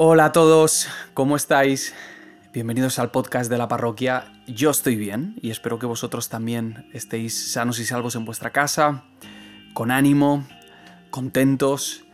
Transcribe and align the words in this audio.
Hola 0.00 0.26
a 0.26 0.32
todos, 0.32 0.86
¿cómo 1.12 1.34
estáis? 1.34 1.92
Bienvenidos 2.52 3.00
al 3.00 3.10
podcast 3.10 3.50
de 3.50 3.58
la 3.58 3.66
parroquia. 3.66 4.32
Yo 4.46 4.70
estoy 4.70 4.94
bien 4.94 5.34
y 5.42 5.50
espero 5.50 5.80
que 5.80 5.86
vosotros 5.86 6.28
también 6.28 6.88
estéis 6.92 7.50
sanos 7.50 7.80
y 7.80 7.84
salvos 7.84 8.14
en 8.14 8.24
vuestra 8.24 8.50
casa, 8.50 9.02
con 9.74 9.90
ánimo, 9.90 10.46
contentos. 11.10 12.04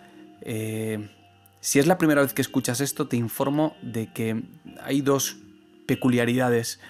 Eh, 0.41 1.11
si 1.61 1.79
es 1.79 1.87
la 1.87 1.99
primera 1.99 2.23
vez 2.23 2.33
que 2.33 2.41
escuchas 2.41 2.81
esto, 2.81 3.07
te 3.07 3.19
informo 3.19 3.77
de 3.83 4.11
que 4.11 4.43
hay 4.83 5.03
dos 5.03 5.37
peculiaridades 5.85 6.81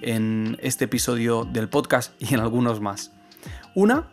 en 0.00 0.56
este 0.62 0.86
episodio 0.86 1.44
del 1.44 1.68
podcast 1.68 2.14
y 2.22 2.32
en 2.32 2.40
algunos 2.40 2.80
más. 2.80 3.12
Una 3.74 4.08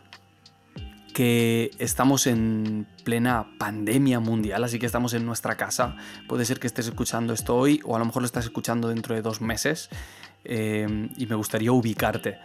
que 1.16 1.70
estamos 1.78 2.26
en 2.26 2.86
plena 3.02 3.46
pandemia 3.56 4.20
mundial, 4.20 4.62
así 4.64 4.78
que 4.78 4.84
estamos 4.84 5.14
en 5.14 5.24
nuestra 5.24 5.56
casa. 5.56 5.96
Puede 6.28 6.44
ser 6.44 6.60
que 6.60 6.66
estés 6.66 6.88
escuchando 6.88 7.32
esto 7.32 7.56
hoy 7.56 7.80
o 7.84 7.96
a 7.96 7.98
lo 7.98 8.04
mejor 8.04 8.20
lo 8.20 8.26
estás 8.26 8.44
escuchando 8.44 8.88
dentro 8.88 9.14
de 9.14 9.22
dos 9.22 9.40
meses 9.40 9.88
eh, 10.44 11.08
y 11.16 11.24
me 11.24 11.34
gustaría 11.34 11.72
ubicarte. 11.72 12.36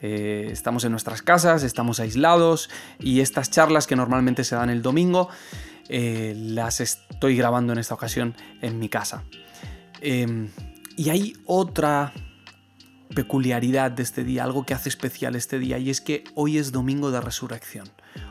Eh, 0.00 0.48
estamos 0.50 0.84
en 0.84 0.92
nuestras 0.92 1.20
casas, 1.20 1.64
estamos 1.64 2.00
aislados 2.00 2.70
y 2.98 3.20
estas 3.20 3.50
charlas 3.50 3.86
que 3.86 3.94
normalmente 3.94 4.42
se 4.42 4.56
dan 4.56 4.70
el 4.70 4.80
domingo 4.80 5.28
eh, 5.90 6.32
las 6.34 6.80
estoy 6.80 7.36
grabando 7.36 7.74
en 7.74 7.78
esta 7.78 7.92
ocasión 7.92 8.34
en 8.62 8.78
mi 8.78 8.88
casa. 8.88 9.22
y 10.00 11.10
hay 11.10 11.34
otra 11.44 12.14
peculiaridad 13.14 13.90
de 13.90 14.02
este 14.02 14.24
día, 14.24 14.44
algo 14.44 14.64
que 14.64 14.72
hace 14.72 14.88
especial 14.88 15.36
este 15.36 15.58
día, 15.58 15.76
y 15.76 15.90
es 15.90 16.00
que 16.00 16.24
hoy 16.34 16.56
es 16.56 16.72
domingo 16.72 17.10
de 17.10 17.20
resurrección. 17.20 17.90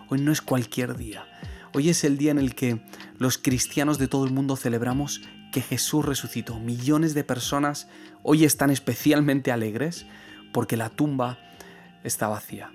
Hoy 0.10 0.22
no 0.22 0.32
es 0.32 0.42
cualquier 0.42 0.96
día. 0.96 1.26
Hoy 1.74 1.90
es 1.90 2.04
el 2.04 2.18
día 2.18 2.32
en 2.32 2.38
el 2.38 2.54
que 2.54 2.82
los 3.18 3.38
cristianos 3.38 3.98
de 3.98 4.08
todo 4.08 4.26
el 4.26 4.32
mundo 4.32 4.56
celebramos 4.56 5.22
que 5.52 5.62
Jesús 5.62 6.06
resucitó. 6.06 6.60
Millones 6.60 7.14
de 7.14 7.24
personas 7.24 7.88
hoy 8.22 8.44
están 8.44 8.70
especialmente 8.70 9.52
alegres 9.52 10.06
porque 10.52 10.78
la 10.78 10.90
tumba 10.90 11.40
está 12.04 12.28
vacía. 12.28 12.72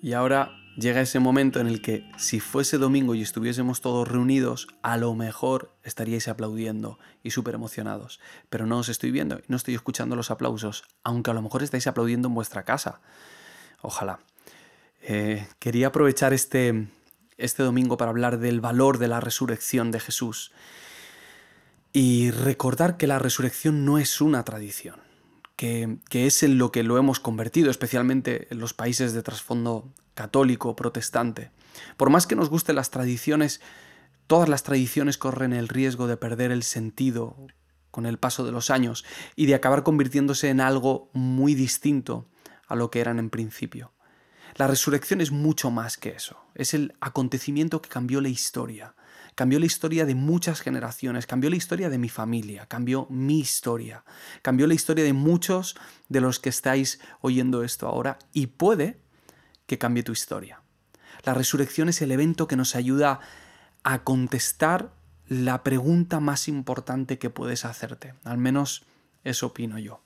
Y 0.00 0.12
ahora 0.12 0.52
llega 0.76 1.00
ese 1.00 1.20
momento 1.20 1.60
en 1.60 1.66
el 1.66 1.80
que 1.80 2.10
si 2.16 2.40
fuese 2.40 2.78
domingo 2.78 3.14
y 3.14 3.22
estuviésemos 3.22 3.80
todos 3.80 4.08
reunidos, 4.08 4.68
a 4.82 4.96
lo 4.96 5.14
mejor 5.14 5.76
estaríais 5.82 6.28
aplaudiendo 6.28 6.98
y 7.22 7.30
súper 7.30 7.54
emocionados. 7.54 8.20
Pero 8.50 8.66
no 8.66 8.78
os 8.78 8.88
estoy 8.88 9.10
viendo 9.10 9.40
no 9.48 9.56
estoy 9.56 9.74
escuchando 9.74 10.16
los 10.16 10.30
aplausos, 10.30 10.84
aunque 11.02 11.30
a 11.30 11.34
lo 11.34 11.42
mejor 11.42 11.62
estáis 11.62 11.86
aplaudiendo 11.86 12.28
en 12.28 12.34
vuestra 12.34 12.64
casa. 12.64 13.00
Ojalá. 13.82 14.20
Eh, 15.06 15.46
quería 15.58 15.88
aprovechar 15.88 16.32
este, 16.32 16.88
este 17.36 17.62
domingo 17.62 17.98
para 17.98 18.10
hablar 18.10 18.38
del 18.38 18.62
valor 18.62 18.96
de 18.96 19.08
la 19.08 19.20
resurrección 19.20 19.90
de 19.90 20.00
Jesús 20.00 20.50
y 21.92 22.30
recordar 22.30 22.96
que 22.96 23.06
la 23.06 23.18
resurrección 23.18 23.84
no 23.84 23.98
es 23.98 24.22
una 24.22 24.44
tradición, 24.44 24.96
que, 25.56 25.98
que, 26.08 26.26
es 26.26 26.42
en 26.42 26.56
lo 26.56 26.72
que 26.72 26.82
lo 26.82 26.96
hemos 26.96 27.20
convertido, 27.20 27.70
especialmente 27.70 28.48
en 28.50 28.58
los 28.60 28.72
países 28.72 29.12
de 29.12 29.22
trasfondo 29.22 29.92
católico, 30.14 30.74
protestante. 30.74 31.50
Por 31.98 32.08
más 32.08 32.26
que 32.26 32.34
nos 32.34 32.48
gusten 32.48 32.76
las 32.76 32.90
tradiciones, 32.90 33.60
todas 34.26 34.48
las 34.48 34.62
tradiciones 34.62 35.18
corren 35.18 35.52
el 35.52 35.68
riesgo 35.68 36.06
de 36.06 36.16
perder 36.16 36.50
el 36.50 36.62
sentido 36.62 37.36
con 37.90 38.06
el 38.06 38.18
paso 38.18 38.44
de 38.44 38.52
los 38.52 38.70
años 38.70 39.04
y 39.36 39.46
de 39.46 39.54
acabar 39.54 39.82
convirtiéndose 39.82 40.48
en 40.48 40.60
algo 40.60 41.10
muy 41.12 41.54
distinto 41.54 42.26
a 42.66 42.74
lo 42.74 42.90
que 42.90 43.00
eran 43.00 43.18
en 43.18 43.28
principio. 43.28 43.93
La 44.56 44.68
resurrección 44.68 45.20
es 45.20 45.32
mucho 45.32 45.70
más 45.70 45.96
que 45.96 46.10
eso. 46.10 46.38
Es 46.54 46.74
el 46.74 46.94
acontecimiento 47.00 47.82
que 47.82 47.88
cambió 47.88 48.20
la 48.20 48.28
historia. 48.28 48.94
Cambió 49.34 49.58
la 49.58 49.66
historia 49.66 50.06
de 50.06 50.14
muchas 50.14 50.60
generaciones, 50.60 51.26
cambió 51.26 51.50
la 51.50 51.56
historia 51.56 51.90
de 51.90 51.98
mi 51.98 52.08
familia, 52.08 52.66
cambió 52.66 53.08
mi 53.10 53.40
historia, 53.40 54.04
cambió 54.42 54.68
la 54.68 54.74
historia 54.74 55.02
de 55.04 55.12
muchos 55.12 55.74
de 56.08 56.20
los 56.20 56.38
que 56.38 56.50
estáis 56.50 57.00
oyendo 57.20 57.64
esto 57.64 57.88
ahora 57.88 58.18
y 58.32 58.46
puede 58.46 59.00
que 59.66 59.76
cambie 59.76 60.04
tu 60.04 60.12
historia. 60.12 60.62
La 61.24 61.34
resurrección 61.34 61.88
es 61.88 62.00
el 62.00 62.12
evento 62.12 62.46
que 62.46 62.54
nos 62.54 62.76
ayuda 62.76 63.18
a 63.82 64.04
contestar 64.04 64.92
la 65.26 65.64
pregunta 65.64 66.20
más 66.20 66.46
importante 66.46 67.18
que 67.18 67.30
puedes 67.30 67.64
hacerte. 67.64 68.14
Al 68.22 68.38
menos 68.38 68.84
eso 69.24 69.46
opino 69.46 69.78
yo. 69.78 70.04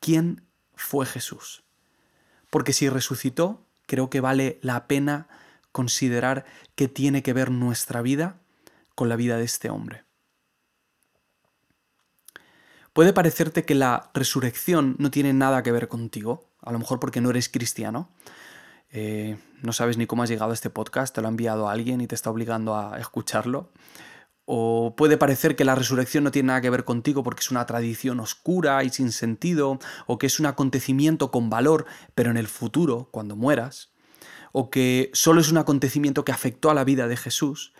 ¿Quién 0.00 0.42
fue 0.74 1.06
Jesús? 1.06 1.62
Porque 2.52 2.74
si 2.74 2.90
resucitó, 2.90 3.64
creo 3.86 4.10
que 4.10 4.20
vale 4.20 4.58
la 4.60 4.86
pena 4.86 5.26
considerar 5.72 6.44
que 6.74 6.86
tiene 6.86 7.22
que 7.22 7.32
ver 7.32 7.50
nuestra 7.50 8.02
vida 8.02 8.42
con 8.94 9.08
la 9.08 9.16
vida 9.16 9.38
de 9.38 9.44
este 9.44 9.70
hombre. 9.70 10.04
Puede 12.92 13.14
parecerte 13.14 13.64
que 13.64 13.74
la 13.74 14.10
resurrección 14.12 14.96
no 14.98 15.10
tiene 15.10 15.32
nada 15.32 15.62
que 15.62 15.72
ver 15.72 15.88
contigo, 15.88 16.50
a 16.60 16.72
lo 16.72 16.78
mejor 16.78 17.00
porque 17.00 17.22
no 17.22 17.30
eres 17.30 17.48
cristiano, 17.48 18.10
eh, 18.90 19.38
no 19.62 19.72
sabes 19.72 19.96
ni 19.96 20.06
cómo 20.06 20.22
has 20.22 20.28
llegado 20.28 20.50
a 20.50 20.54
este 20.54 20.68
podcast, 20.68 21.14
te 21.14 21.22
lo 21.22 21.28
ha 21.28 21.30
enviado 21.30 21.70
a 21.70 21.72
alguien 21.72 22.02
y 22.02 22.06
te 22.06 22.14
está 22.14 22.28
obligando 22.28 22.76
a 22.76 23.00
escucharlo, 23.00 23.70
o 24.44 24.94
puede 24.96 25.16
parecer 25.16 25.56
que 25.56 25.64
la 25.64 25.74
resurrección 25.74 26.24
no 26.24 26.30
tiene 26.30 26.48
nada 26.48 26.60
que 26.60 26.70
ver 26.70 26.84
contigo 26.84 27.22
porque 27.22 27.40
es 27.40 27.50
una 27.50 27.66
tradición 27.66 28.20
oscura 28.20 28.82
y 28.84 28.90
sin 28.90 29.12
sentido, 29.12 29.78
o 30.06 30.18
que 30.18 30.26
es 30.26 30.40
un 30.40 30.46
acontecimiento 30.46 31.30
con 31.30 31.48
valor, 31.48 31.86
pero 32.14 32.30
en 32.30 32.36
el 32.36 32.48
futuro, 32.48 33.08
cuando 33.12 33.36
mueras, 33.36 33.92
o 34.52 34.70
que 34.70 35.10
solo 35.14 35.40
es 35.40 35.50
un 35.50 35.58
acontecimiento 35.58 36.24
que 36.24 36.32
afectó 36.32 36.70
a 36.70 36.74
la 36.74 36.84
vida 36.84 37.08
de 37.08 37.16
Jesús. 37.16 37.72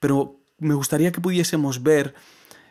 Pero 0.00 0.40
me 0.58 0.74
gustaría 0.74 1.12
que 1.12 1.20
pudiésemos 1.20 1.82
ver 1.82 2.14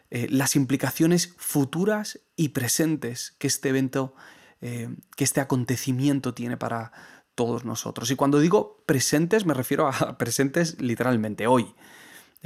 eh, 0.09 0.27
las 0.29 0.55
implicaciones 0.55 1.33
futuras 1.37 2.21
y 2.35 2.49
presentes 2.49 3.35
que 3.37 3.47
este 3.47 3.69
evento, 3.69 4.15
eh, 4.61 4.89
que 5.15 5.23
este 5.23 5.41
acontecimiento 5.41 6.33
tiene 6.33 6.57
para 6.57 6.91
todos 7.35 7.65
nosotros. 7.65 8.09
Y 8.11 8.15
cuando 8.15 8.39
digo 8.39 8.83
presentes 8.85 9.45
me 9.45 9.53
refiero 9.53 9.87
a 9.87 10.17
presentes 10.17 10.79
literalmente 10.81 11.47
hoy. 11.47 11.75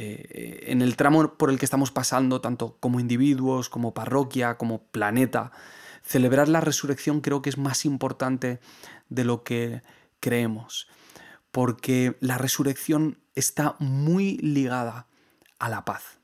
Eh, 0.01 0.71
en 0.71 0.81
el 0.81 0.95
tramo 0.95 1.33
por 1.33 1.49
el 1.49 1.59
que 1.59 1.65
estamos 1.65 1.91
pasando, 1.91 2.39
tanto 2.39 2.77
como 2.79 3.01
individuos, 3.01 3.67
como 3.67 3.93
parroquia, 3.93 4.57
como 4.57 4.81
planeta, 4.83 5.51
celebrar 6.03 6.47
la 6.47 6.61
resurrección 6.61 7.19
creo 7.19 7.41
que 7.41 7.49
es 7.49 7.57
más 7.57 7.83
importante 7.83 8.61
de 9.09 9.25
lo 9.25 9.43
que 9.43 9.81
creemos, 10.21 10.87
porque 11.51 12.15
la 12.21 12.37
resurrección 12.37 13.19
está 13.35 13.75
muy 13.79 14.37
ligada 14.37 15.07
a 15.59 15.67
la 15.67 15.83
paz. 15.83 16.19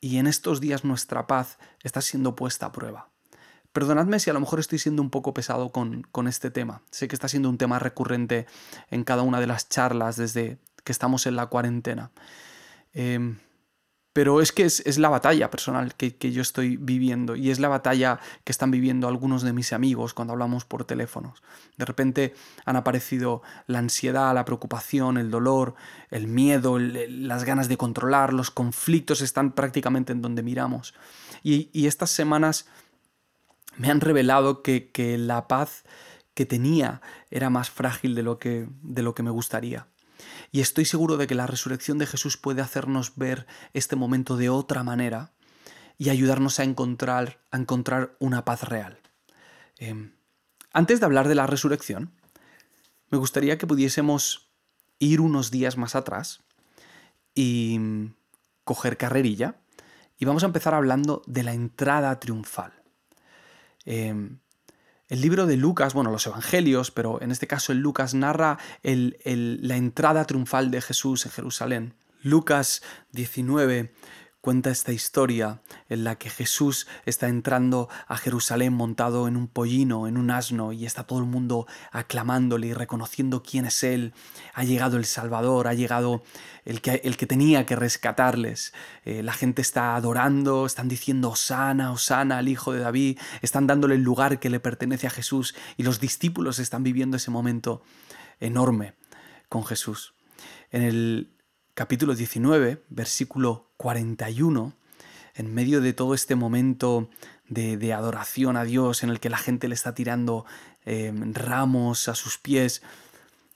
Y 0.00 0.18
en 0.18 0.28
estos 0.28 0.60
días 0.60 0.84
nuestra 0.84 1.26
paz 1.26 1.58
está 1.82 2.00
siendo 2.00 2.36
puesta 2.36 2.66
a 2.66 2.72
prueba. 2.72 3.08
Perdonadme 3.72 4.20
si 4.20 4.30
a 4.30 4.34
lo 4.34 4.40
mejor 4.40 4.60
estoy 4.60 4.78
siendo 4.78 5.02
un 5.02 5.10
poco 5.10 5.34
pesado 5.34 5.72
con, 5.72 6.02
con, 6.12 6.28
este 6.28 6.52
tema. 6.52 6.82
Sé 6.92 7.08
que 7.08 7.16
está 7.16 7.26
siendo 7.26 7.48
un 7.48 7.58
tema 7.58 7.80
recurrente 7.80 8.46
en 8.88 9.02
cada 9.02 9.22
una 9.22 9.40
de 9.40 9.48
las 9.48 9.68
charlas 9.68 10.14
desde 10.14 10.58
que 10.84 10.92
estamos 10.92 11.26
en 11.26 11.34
la 11.34 11.46
cuarentena. 11.46 12.12
Em, 12.94 13.38
pero 14.12 14.42
es 14.42 14.52
que 14.52 14.64
es, 14.64 14.98
la 14.98 15.08
batalla 15.08 15.50
personal 15.50 15.94
que, 15.94 16.32
yo 16.32 16.42
estoy 16.42 16.76
viviendo 16.76 17.34
y 17.34 17.50
es 17.50 17.60
la 17.60 17.68
batalla 17.68 18.20
que 18.44 18.52
están 18.52 18.70
viviendo 18.70 19.08
algunos 19.08 19.42
de 19.42 19.54
mis 19.54 19.72
amigos 19.72 20.12
cuando 20.12 20.34
hablamos 20.34 20.66
por 20.66 20.84
teléfonos. 20.84 21.42
De 21.78 21.86
repente 21.86 22.34
han 22.66 22.76
aparecido 22.76 23.40
la 23.66 23.78
ansiedad, 23.78 24.34
la 24.34 24.44
preocupación, 24.44 25.16
el 25.16 25.30
dolor, 25.30 25.74
el 26.10 26.26
miedo, 26.26 26.78
las 26.78 27.44
ganas 27.44 27.68
de 27.68 27.78
controlar, 27.78 28.34
los 28.34 28.50
conflictos 28.50 29.22
están 29.22 29.52
prácticamente 29.52 30.12
en 30.12 30.20
donde 30.20 30.42
miramos. 30.42 30.94
Y, 31.42 31.86
estas 31.86 32.10
semanas 32.10 32.66
me 33.76 33.90
han 33.90 34.02
revelado 34.02 34.62
que, 34.62 34.90
que, 34.90 35.16
la 35.16 35.48
paz 35.48 35.84
que 36.34 36.44
tenía 36.44 37.00
era 37.30 37.48
más 37.48 37.70
frágil 37.70 38.14
de 38.14 38.22
lo 38.22 38.38
que, 38.38 38.68
de 38.82 39.02
lo 39.02 39.14
que 39.14 39.22
me 39.22 39.30
gustaría. 39.30 39.86
Y 40.50 40.60
estoy 40.60 40.84
seguro 40.84 41.16
de 41.16 41.26
que 41.26 41.34
la 41.34 41.46
resurrección 41.46 41.98
de 41.98 42.06
Jesús 42.06 42.36
puede 42.36 42.62
hacernos 42.62 43.16
ver 43.16 43.46
este 43.72 43.96
momento 43.96 44.36
de 44.36 44.50
otra 44.50 44.82
manera 44.82 45.32
y 45.98 46.10
ayudarnos 46.10 46.58
a 46.60 46.64
encontrar, 46.64 47.40
a 47.50 47.56
encontrar 47.56 48.16
una 48.18 48.44
paz 48.44 48.64
real. 48.64 48.98
Em, 49.78 50.12
antes 50.72 51.00
de 51.00 51.06
hablar 51.06 51.28
de 51.28 51.34
la 51.34 51.46
resurrección, 51.46 52.12
me 53.10 53.18
gustaría 53.18 53.58
que 53.58 53.66
pudiésemos 53.66 54.50
ir 54.98 55.20
unos 55.20 55.50
días 55.50 55.76
más 55.76 55.94
atrás 55.94 56.40
y 57.34 57.78
mm, 57.78 58.14
coger 58.64 58.96
carrerilla 58.96 59.56
y 60.18 60.24
vamos 60.24 60.44
a 60.44 60.46
empezar 60.46 60.74
hablando 60.74 61.22
de 61.26 61.42
la 61.42 61.52
entrada 61.52 62.18
triunfal. 62.20 62.72
Em, 63.84 64.38
el 65.12 65.20
libro 65.20 65.44
de 65.44 65.58
Lucas, 65.58 65.92
bueno, 65.92 66.10
los 66.10 66.26
evangelios, 66.26 66.90
pero 66.90 67.20
en 67.20 67.32
este 67.32 67.46
caso 67.46 67.72
el 67.72 67.80
Lucas 67.80 68.14
narra 68.14 68.56
la 68.82 69.76
entrada 69.76 70.24
triunfal 70.24 70.70
de 70.70 70.80
Jesús 70.80 71.26
en 71.26 71.32
Jerusalén. 71.32 71.92
Lucas 72.22 72.82
19 73.10 73.92
cuenta 74.42 74.70
esta 74.70 74.92
historia 74.92 75.62
en 75.88 76.02
la 76.02 76.16
que 76.16 76.28
Jesús 76.28 76.88
está 77.06 77.28
entrando 77.28 77.88
a 78.08 78.18
Jerusalén 78.18 78.72
montado 78.74 79.28
en 79.28 79.36
un 79.36 79.46
pollino, 79.46 80.08
en 80.08 80.16
un 80.18 80.32
asno, 80.32 80.72
y 80.72 80.84
está 80.84 81.04
todo 81.04 81.20
el 81.20 81.26
mundo 81.26 81.68
aclamándole 81.92 82.66
y 82.66 82.74
reconociendo 82.74 83.44
quién 83.44 83.66
es 83.66 83.84
Él. 83.84 84.12
Ha 84.52 84.64
llegado 84.64 84.96
el 84.96 85.04
Salvador, 85.04 85.68
ha 85.68 85.74
llegado 85.74 86.24
el 86.64 86.80
que, 86.80 87.00
el 87.04 87.16
que 87.16 87.26
tenía 87.26 87.64
que 87.66 87.76
rescatarles. 87.76 88.74
Eh, 89.04 89.22
la 89.22 89.32
gente 89.32 89.62
está 89.62 89.94
adorando, 89.94 90.66
están 90.66 90.88
diciendo 90.88 91.30
Osana, 91.30 91.92
Osana 91.92 92.38
al 92.38 92.48
Hijo 92.48 92.72
de 92.72 92.80
David, 92.80 93.20
están 93.42 93.68
dándole 93.68 93.94
el 93.94 94.02
lugar 94.02 94.40
que 94.40 94.50
le 94.50 94.58
pertenece 94.58 95.06
a 95.06 95.10
Jesús 95.10 95.54
y 95.76 95.84
los 95.84 96.00
discípulos 96.00 96.58
están 96.58 96.82
viviendo 96.82 97.16
ese 97.16 97.30
momento 97.30 97.82
enorme 98.40 98.94
con 99.48 99.64
Jesús. 99.64 100.14
En 100.72 100.82
el 100.82 101.31
capítulo 101.74 102.14
19, 102.14 102.84
versículo 102.90 103.70
41, 103.78 104.74
en 105.34 105.54
medio 105.54 105.80
de 105.80 105.94
todo 105.94 106.12
este 106.12 106.34
momento 106.34 107.08
de, 107.48 107.92
adoración 107.94 108.56
a 108.56 108.64
Dios 108.64 109.02
en 109.02 109.08
el 109.10 109.20
que 109.20 109.30
la 109.30 109.38
gente 109.38 109.68
le 109.68 109.74
está 109.74 109.94
tirando 109.94 110.44
em, 110.84 111.32
ramos 111.32 112.08
a 112.08 112.14
sus 112.14 112.36
pies, 112.36 112.82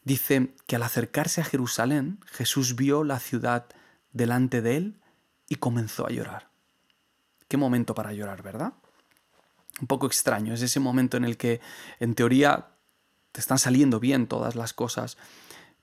dice 0.04 0.54
que 0.66 0.76
al 0.76 0.82
acercarse 0.82 1.42
a 1.42 1.44
Jerusalén, 1.44 2.18
Jesús 2.26 2.74
vio 2.74 3.04
la 3.04 3.18
ciudad 3.18 3.66
delante 4.12 4.62
de 4.62 4.76
él 4.76 5.00
y 5.48 5.56
comenzó 5.56 6.06
a 6.06 6.10
llorar. 6.10 6.48
Qué 7.48 7.58
momento 7.58 7.94
para 7.94 8.14
llorar, 8.14 8.42
¿verdad? 8.42 8.72
Un 9.78 9.86
poco 9.88 10.06
extraño, 10.06 10.54
es 10.54 10.62
ese 10.62 10.80
momento 10.80 11.18
en 11.18 11.24
el 11.24 11.36
que 11.36 11.60
en 12.00 12.14
teoría 12.14 12.68
te 13.32 13.40
están 13.40 13.58
saliendo 13.58 14.00
bien 14.00 14.26
todas 14.26 14.54
las 14.54 14.72
cosas, 14.72 15.18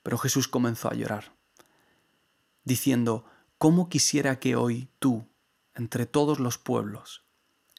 pero 0.01 0.17
Jesús 0.17 0.47
comenzó 0.47 0.89
a 0.89 0.95
llorar 0.95 1.31
diciendo, 2.63 3.25
¿cómo 3.57 3.89
quisiera 3.89 4.39
que 4.39 4.55
hoy 4.55 4.89
tú, 4.99 5.27
entre 5.75 6.05
todos 6.05 6.39
los 6.39 6.57
pueblos, 6.57 7.23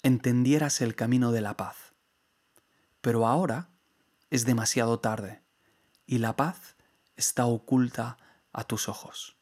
entendieras 0.02 0.80
el 0.80 0.94
camino 0.94 1.32
de 1.32 1.40
la 1.40 1.56
paz? 1.56 1.94
Pero 3.00 3.26
ahora 3.26 3.68
es 4.30 4.44
demasiado 4.44 4.98
tarde 4.98 5.42
y 6.06 6.18
la 6.18 6.36
paz 6.36 6.76
está 7.16 7.46
oculta 7.46 8.18
a 8.52 8.64
tus 8.64 8.88
ojos. 8.88 9.36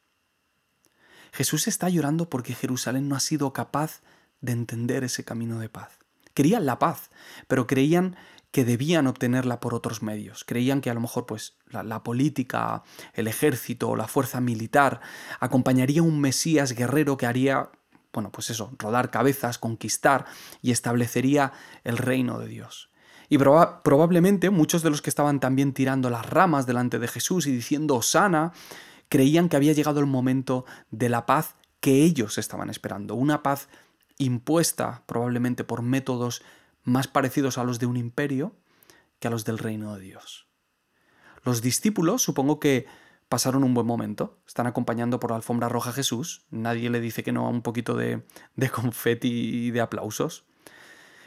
Jesús 1.31 1.67
está 1.67 1.89
llorando 1.89 2.29
porque 2.29 2.53
Jerusalén 2.53 3.09
no 3.09 3.15
ha 3.15 3.19
sido 3.19 3.53
capaz 3.53 4.01
de 4.41 4.51
entender 4.51 5.03
ese 5.03 5.23
camino 5.23 5.59
de 5.59 5.69
paz. 5.69 5.97
Querían 6.33 6.65
la 6.65 6.79
paz, 6.79 7.09
pero 7.47 7.67
creían 7.67 8.15
que 8.53 8.63
debían 8.63 9.07
obtenerla 9.07 9.59
por 9.59 9.73
otros 9.73 10.03
medios. 10.03 10.43
Creían 10.43 10.79
que 10.79 10.91
a 10.91 10.93
lo 10.93 11.01
mejor 11.01 11.25
pues, 11.25 11.57
la, 11.71 12.03
política, 12.03 12.83
el 13.15 13.27
ejército 13.27 13.89
o 13.89 13.95
la 13.95 14.07
fuerza 14.07 14.41
militar 14.41 15.01
acompañaría 15.39 16.03
un 16.03 16.21
Mesías 16.21 16.73
guerrero 16.73 17.17
que 17.17 17.25
haría, 17.25 17.71
bueno, 18.13 18.31
pues 18.31 18.51
eso, 18.51 18.71
rodar 18.77 19.09
cabezas, 19.09 19.57
conquistar 19.57 20.25
y 20.61 20.69
establecería 20.69 21.51
el 21.83 21.97
reino 21.97 22.37
de 22.37 22.47
Dios. 22.47 22.91
Y 23.27 23.39
probablemente 23.39 24.51
muchos 24.51 24.83
de 24.83 24.91
los 24.91 25.01
que 25.01 25.09
estaban 25.09 25.39
también 25.39 25.73
tirando 25.73 26.11
las 26.11 26.29
ramas 26.29 26.67
delante 26.67 26.99
de 26.99 27.07
Jesús 27.07 27.47
y 27.47 27.51
diciendo 27.51 27.95
Osana, 27.95 28.53
creían 29.09 29.49
que 29.49 29.55
había 29.55 29.73
llegado 29.73 29.99
el 29.99 30.05
momento 30.05 30.63
de 30.91 31.09
la 31.09 31.25
paz 31.25 31.55
que 31.79 32.03
ellos 32.03 32.37
estaban 32.37 32.69
esperando, 32.69 33.15
una 33.15 33.41
paz 33.41 33.67
impuesta 34.19 35.01
probablemente 35.07 35.63
por 35.63 35.81
métodos 35.81 36.43
más 36.83 37.07
parecidos 37.07 37.57
a 37.57 37.63
los 37.63 37.79
de 37.79 37.85
un 37.85 37.97
imperio 37.97 38.55
que 39.19 39.27
a 39.27 39.31
los 39.31 39.45
del 39.45 39.57
reino 39.57 39.95
de 39.95 40.01
Dios. 40.01 40.47
Los 41.43 41.61
discípulos 41.61 42.21
supongo 42.21 42.59
que 42.59 42.85
pasaron 43.29 43.63
un 43.63 43.73
buen 43.73 43.87
momento, 43.87 44.39
están 44.45 44.67
acompañando 44.67 45.19
por 45.19 45.31
la 45.31 45.37
alfombra 45.37 45.69
roja 45.69 45.89
a 45.89 45.93
Jesús, 45.93 46.45
nadie 46.51 46.89
le 46.89 46.99
dice 46.99 47.23
que 47.23 47.31
no 47.31 47.45
a 47.45 47.49
un 47.49 47.61
poquito 47.61 47.95
de, 47.95 48.25
de 48.55 48.69
confeti 48.69 49.27
y 49.67 49.71
de 49.71 49.81
aplausos, 49.81 50.45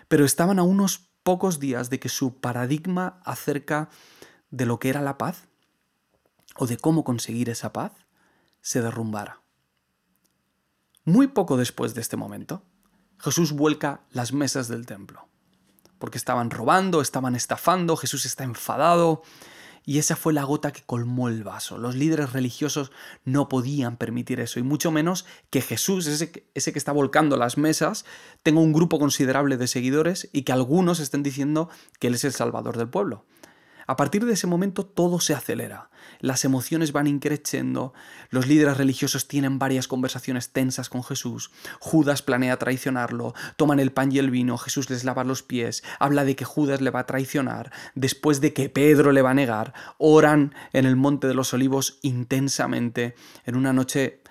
pero 0.08 0.24
estaban 0.24 0.58
a 0.58 0.62
unos 0.62 1.10
pocos 1.22 1.58
días 1.58 1.90
de 1.90 1.98
que 1.98 2.08
su 2.08 2.40
paradigma 2.40 3.20
acerca 3.24 3.88
de 4.50 4.66
lo 4.66 4.78
que 4.78 4.90
era 4.90 5.02
la 5.02 5.18
paz 5.18 5.48
o 6.54 6.66
de 6.66 6.76
cómo 6.76 7.02
conseguir 7.02 7.50
esa 7.50 7.72
paz 7.72 7.92
se 8.60 8.80
derrumbara. 8.82 9.42
Muy 11.04 11.26
poco 11.28 11.56
después 11.56 11.94
de 11.94 12.00
este 12.00 12.16
momento, 12.16 12.62
Jesús 13.18 13.52
vuelca 13.52 14.02
las 14.10 14.32
mesas 14.32 14.68
del 14.68 14.86
templo 14.86 15.28
porque 15.98 16.18
estaban 16.18 16.50
robando, 16.50 17.00
estaban 17.00 17.34
estafando, 17.34 17.96
Jesús 17.96 18.26
está 18.26 18.44
enfadado. 18.44 19.22
Y 19.88 19.98
esa 19.98 20.16
fue 20.16 20.32
la 20.32 20.42
gota 20.42 20.72
que 20.72 20.82
colmó 20.82 21.28
el 21.28 21.44
vaso. 21.44 21.78
Los 21.78 21.94
líderes 21.94 22.32
religiosos 22.32 22.90
no 23.24 23.48
podían 23.48 23.96
permitir 23.96 24.40
eso, 24.40 24.58
y 24.58 24.64
mucho 24.64 24.90
menos 24.90 25.26
que 25.48 25.60
Jesús, 25.60 26.08
ese, 26.08 26.44
ese, 26.54 26.72
que 26.72 26.78
está 26.78 26.90
volcando 26.90 27.36
las 27.36 27.56
mesas, 27.56 28.04
tenga 28.42 28.58
un 28.58 28.72
grupo 28.72 28.98
considerable 28.98 29.56
de 29.56 29.68
seguidores 29.68 30.28
y 30.32 30.42
que 30.42 30.50
algunos 30.50 30.98
estén 30.98 31.22
diciendo 31.22 31.70
que 32.00 32.08
Él 32.08 32.14
es 32.14 32.24
el 32.24 32.32
Salvador 32.32 32.76
del 32.76 32.88
pueblo. 32.88 33.24
A 33.86 33.96
partir 33.96 34.24
de 34.24 34.32
ese 34.32 34.46
momento 34.46 34.84
todo 34.84 35.20
se 35.20 35.34
acelera, 35.34 35.90
las 36.20 36.44
emociones 36.44 36.92
van 36.92 37.06
increciendo, 37.06 37.94
los 38.30 38.46
líderes 38.46 38.76
religiosos 38.76 39.28
tienen 39.28 39.58
varias 39.58 39.86
conversaciones 39.86 40.50
tensas 40.50 40.88
con 40.88 41.04
Jesús, 41.04 41.50
Judas 41.78 42.22
planea 42.22 42.56
traicionarlo, 42.56 43.34
toman 43.56 43.80
el 43.80 43.92
pan 43.92 44.10
y 44.12 44.18
el 44.18 44.30
vino, 44.30 44.58
Jesús 44.58 44.90
les 44.90 45.04
lava 45.04 45.24
los 45.24 45.42
pies, 45.42 45.84
habla 45.98 46.24
de 46.24 46.36
que 46.36 46.44
Judas 46.44 46.80
le 46.80 46.90
va 46.90 47.00
a 47.00 47.06
traicionar, 47.06 47.72
después 47.94 48.40
de 48.40 48.52
que 48.52 48.68
Pedro 48.68 49.12
le 49.12 49.22
va 49.22 49.30
a 49.30 49.34
negar, 49.34 49.74
oran 49.98 50.54
en 50.72 50.86
el 50.86 50.96
monte 50.96 51.26
de 51.26 51.34
los 51.34 51.54
olivos 51.54 51.98
intensamente, 52.02 53.14
en 53.44 53.56
una 53.56 53.72
noche 53.72 54.22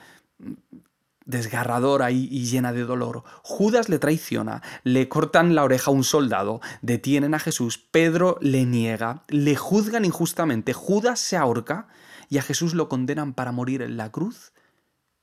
desgarradora 1.25 2.11
y, 2.11 2.27
llena 2.45 2.71
de 2.71 2.83
dolor. 2.83 3.23
Judas 3.43 3.89
le 3.89 3.99
traiciona, 3.99 4.61
le 4.83 5.09
cortan 5.09 5.55
la 5.55 5.63
oreja 5.63 5.91
a 5.91 5.93
un 5.93 6.03
soldado, 6.03 6.61
detienen 6.81 7.33
a 7.33 7.39
Jesús, 7.39 7.77
Pedro 7.77 8.37
le 8.41 8.65
niega, 8.65 9.23
le 9.27 9.55
juzgan 9.55 10.05
injustamente, 10.05 10.73
Judas 10.73 11.19
se 11.19 11.35
ahorca 11.35 11.87
y 12.29 12.37
a 12.37 12.43
Jesús 12.43 12.73
lo 12.73 12.87
condenan 12.87 13.33
para 13.33 13.51
morir 13.51 13.81
en 13.81 13.97
la 13.97 14.11
cruz 14.11 14.53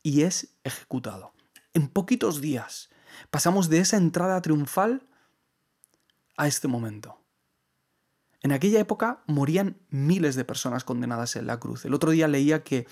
y 0.02 0.22
es 0.22 0.54
ejecutado. 0.64 1.32
En 1.74 1.88
poquitos 1.88 2.40
días 2.40 2.90
pasamos 3.30 3.68
de 3.68 3.78
esa 3.78 3.96
entrada 3.96 4.42
triunfal 4.42 5.06
a 6.36 6.46
este 6.46 6.68
momento. 6.68 7.22
En 8.42 8.50
aquella 8.50 8.80
época 8.80 9.22
morían 9.26 9.76
miles 9.88 10.34
de 10.34 10.44
personas 10.44 10.82
condenadas 10.82 11.36
en 11.36 11.46
la 11.46 11.60
cruz. 11.60 11.84
El 11.84 11.94
otro 11.94 12.10
día 12.10 12.26
leía 12.26 12.64
que 12.64 12.88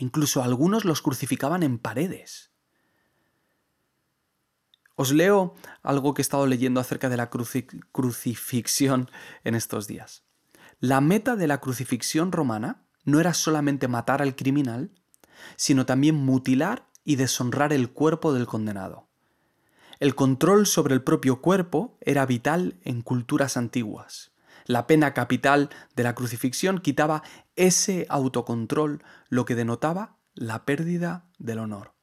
Incluso 0.00 0.42
algunos 0.42 0.86
los 0.86 1.02
crucificaban 1.02 1.62
en 1.62 1.78
paredes. 1.78 2.50
Os 4.96 5.12
leo 5.12 5.54
algo 5.82 6.14
que 6.14 6.22
he 6.22 6.24
estado 6.24 6.46
leyendo 6.46 6.80
acerca 6.80 7.10
de 7.10 7.18
la 7.18 7.28
crucifixión 7.28 9.10
en 9.44 9.54
estos 9.54 9.86
días. 9.86 10.24
La 10.78 11.02
meta 11.02 11.36
de 11.36 11.46
la 11.46 11.60
crucifixión 11.60 12.32
romana 12.32 12.86
no 13.04 13.20
era 13.20 13.34
solamente 13.34 13.88
matar 13.88 14.22
al 14.22 14.36
criminal, 14.36 14.90
sino 15.56 15.84
también 15.84 16.14
mutilar 16.14 16.88
y 17.04 17.16
deshonrar 17.16 17.74
el 17.74 17.90
cuerpo 17.90 18.32
del 18.32 18.46
condenado. 18.46 19.06
El 19.98 20.14
control 20.14 20.66
sobre 20.66 20.94
el 20.94 21.02
propio 21.02 21.42
cuerpo 21.42 21.98
era 22.00 22.24
vital 22.24 22.80
en 22.84 23.02
culturas 23.02 23.58
antiguas. 23.58 24.29
La 24.70 24.86
pena 24.86 25.14
capital 25.14 25.68
de 25.96 26.04
la 26.04 26.14
crucifixión 26.14 26.78
quitaba 26.78 27.24
ese 27.56 28.06
autocontrol, 28.08 29.02
lo 29.28 29.44
que 29.44 29.56
denotaba 29.56 30.14
la 30.32 30.64
pérdida 30.64 31.26
del 31.40 31.58
honor. 31.58 31.96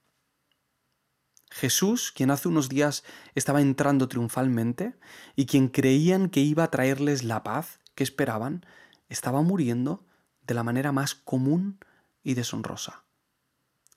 Jesús, 1.49 2.11
quien 2.11 2.29
hace 2.29 2.49
unos 2.49 2.67
días 2.67 3.05
estaba 3.35 3.61
entrando 3.61 4.09
triunfalmente 4.09 4.99
y 5.33 5.45
quien 5.45 5.69
creían 5.69 6.27
que 6.27 6.41
iba 6.41 6.65
a 6.65 6.69
traerles 6.69 7.23
la 7.23 7.41
paz 7.41 7.79
que 7.95 8.03
esperaban, 8.03 8.65
estaba 9.07 9.41
muriendo 9.41 10.05
de 10.41 10.53
la 10.53 10.63
manera 10.63 10.91
más 10.91 11.15
común 11.15 11.79
y 12.21 12.33
deshonrosa. 12.33 13.05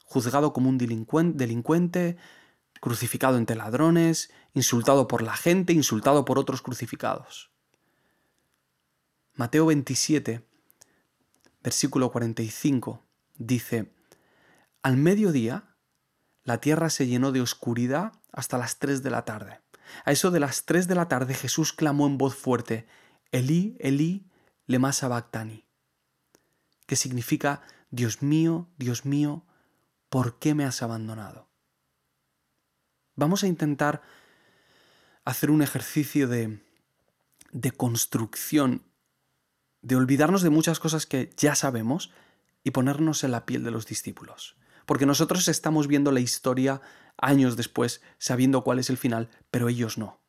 Juzgado 0.05 0.53
como 0.53 0.69
un 0.69 0.79
delincuente, 0.79 2.19
crucificado 2.81 3.37
entre 3.37 3.57
ladrones, 3.57 4.31
insultado 4.55 5.09
por 5.09 5.23
la 5.23 5.35
gente, 5.35 5.73
insultado 5.73 6.25
por 6.25 6.39
otros 6.39 6.63
crucificados. 6.63 7.51
Mateo 9.35 9.67
27, 9.67 10.45
versículo 11.63 12.11
45, 12.11 13.05
dice, 13.37 13.93
Al 14.83 14.97
mediodía 14.97 15.77
la 16.45 16.61
tierra 16.61 16.91
se 16.91 17.07
llenó 17.07 17.33
de 17.33 17.41
oscuridad 17.41 18.13
hasta 18.33 18.59
las 18.59 18.79
3 18.79 19.03
de 19.03 19.11
la 19.11 19.25
tarde. 19.25 19.61
A 20.05 20.13
eso 20.13 20.31
de 20.31 20.41
las 20.41 20.65
3 20.65 20.89
de 20.89 20.95
la 20.95 21.09
tarde 21.09 21.35
Jesús 21.35 21.73
clamó 21.73 22.07
en 22.07 22.19
voz 22.19 22.35
fuerte, 22.35 22.87
Elí, 23.33 23.77
Elí, 23.81 24.27
lema 24.67 24.93
sabactani, 24.93 25.65
que 26.87 26.97
significa, 26.97 27.63
Dios 27.91 28.23
mío, 28.23 28.69
Dios 28.77 29.05
mío, 29.05 29.45
¿por 30.09 30.39
qué 30.39 30.55
me 30.55 30.65
has 30.65 30.83
abandonado? 30.83 31.49
Vamos 33.17 33.43
a 33.43 33.49
intentar 33.49 34.03
hacer 35.25 35.51
un 35.51 35.63
ejercicio 35.63 36.29
de, 36.29 36.65
de 37.53 37.73
construcción 37.73 38.90
de 39.83 39.97
olvidarnos 39.97 40.43
de 40.43 40.51
muchas 40.51 40.81
cosas 40.81 41.07
que 41.07 41.31
ya 41.37 41.55
sabemos 41.55 42.11
y 42.65 42.71
ponernos 42.71 43.25
en 43.25 43.33
la 43.33 43.47
piel 43.47 43.65
de 43.65 43.71
los 43.71 43.87
discípulos. 43.87 44.57
Porque 44.87 45.07
nosotros 45.07 45.49
estamos 45.49 45.87
viendo 45.87 46.13
la 46.13 46.21
historia 46.21 46.81
años 47.17 47.57
después, 47.57 48.03
sabiendo 48.19 48.63
cuál 48.63 48.79
es 48.79 48.91
el 48.91 48.97
final, 48.97 49.29
pero 49.51 49.69
ellos 49.69 49.99
no. 49.99 50.21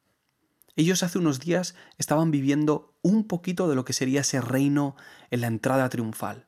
Ellos 0.76 1.04
hace 1.04 1.18
unos 1.18 1.40
días 1.40 1.76
estaban 1.98 2.32
viviendo 2.32 2.96
un 3.02 3.28
poquito 3.28 3.68
de 3.68 3.76
lo 3.76 3.86
que 3.86 3.94
sería 3.94 4.22
ese 4.22 4.40
reino 4.40 4.96
en 5.30 5.42
la 5.42 5.48
entrada 5.48 5.90
triunfal. 5.90 6.48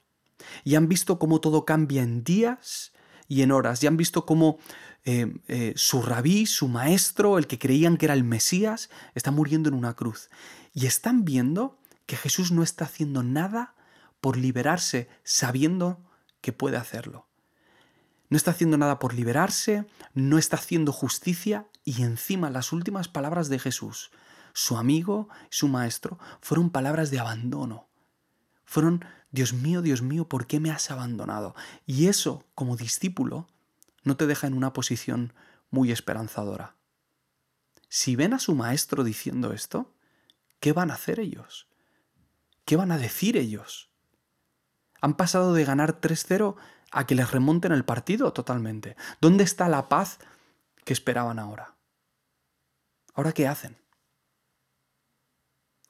Y 0.64 0.76
han 0.76 0.88
visto 0.88 1.20
cómo 1.20 1.42
todo 1.42 1.66
cambia 1.66 2.04
en 2.04 2.24
días 2.24 2.94
y 3.28 3.42
en 3.42 3.52
horas. 3.52 3.84
Y 3.84 3.88
han 3.88 3.98
visto 3.98 4.26
cómo 4.26 4.60
eh, 5.06 5.34
eh, 5.48 5.74
su 5.76 6.02
rabí, 6.02 6.46
su 6.46 6.68
maestro, 6.68 7.38
el 7.38 7.48
que 7.48 7.60
creían 7.60 7.98
que 7.98 8.06
era 8.06 8.14
el 8.14 8.24
Mesías, 8.24 8.90
está 9.16 9.32
muriendo 9.32 9.70
en 9.70 9.76
una 9.76 9.96
cruz. 9.96 10.30
Y 10.74 10.86
están 10.86 11.26
viendo 11.26 11.78
que 12.06 12.18
Jesús 12.18 12.52
no 12.52 12.64
está 12.64 12.86
haciendo 12.86 13.24
nada 13.24 13.76
por 14.22 14.38
liberarse 14.38 15.10
sabiendo 15.24 16.00
que 16.42 16.54
puede 16.54 16.78
hacerlo. 16.78 17.28
No 18.30 18.38
está 18.38 18.52
haciendo 18.52 18.78
nada 18.78 19.00
por 19.00 19.14
liberarse, 19.14 19.86
no 20.14 20.38
está 20.38 20.58
haciendo 20.58 20.92
justicia 20.92 21.68
y 21.84 22.04
encima 22.04 22.50
las 22.50 22.72
últimas 22.72 23.08
palabras 23.08 23.50
de 23.50 23.60
Jesús, 23.60 24.12
su 24.54 24.78
amigo, 24.78 25.30
su 25.50 25.68
maestro, 25.68 26.20
fueron 26.42 26.70
palabras 26.70 27.12
de 27.12 27.20
abandono. 27.20 27.88
Fueron, 28.66 29.06
Dios 29.32 29.54
mío, 29.54 29.82
Dios 29.82 30.02
mío, 30.02 30.28
¿por 30.28 30.48
qué 30.48 30.60
me 30.60 30.72
has 30.72 30.90
abandonado? 30.90 31.56
Y 31.86 32.08
eso, 32.08 32.46
como 32.56 32.78
discípulo, 32.78 33.48
no 34.04 34.18
te 34.18 34.28
deja 34.28 34.48
en 34.48 34.54
una 34.54 34.74
posición 34.74 35.34
muy 35.70 35.92
esperanzadora. 35.92 36.76
Si 37.90 38.16
ven 38.16 38.34
a 38.34 38.40
su 38.40 38.56
maestro 38.56 39.04
diciendo 39.04 39.54
esto, 39.54 39.94
¿qué 40.60 40.74
van 40.74 40.92
a 40.92 40.96
hacer 40.96 41.20
ellos? 41.20 41.68
¿Qué 42.66 42.76
van 42.76 42.92
a 42.92 42.98
decir 42.98 43.38
ellos? 43.38 43.92
Han 45.02 45.16
pasado 45.16 45.54
de 45.54 45.66
ganar 45.66 46.00
3-0 46.00 46.56
a 46.92 47.06
que 47.06 47.16
les 47.16 47.32
remonten 47.32 47.72
el 47.72 47.84
partido 47.84 48.32
totalmente. 48.32 48.96
¿Dónde 49.20 49.44
está 49.44 49.68
la 49.68 49.90
paz 49.90 50.20
que 50.86 50.94
esperaban 50.94 51.40
ahora? 51.40 51.76
¿Ahora 53.14 53.34
qué 53.34 53.48
hacen? 53.48 53.78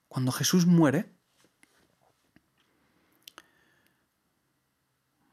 Cuando 0.07 0.31
Jesús 0.31 0.65
muere, 0.65 1.11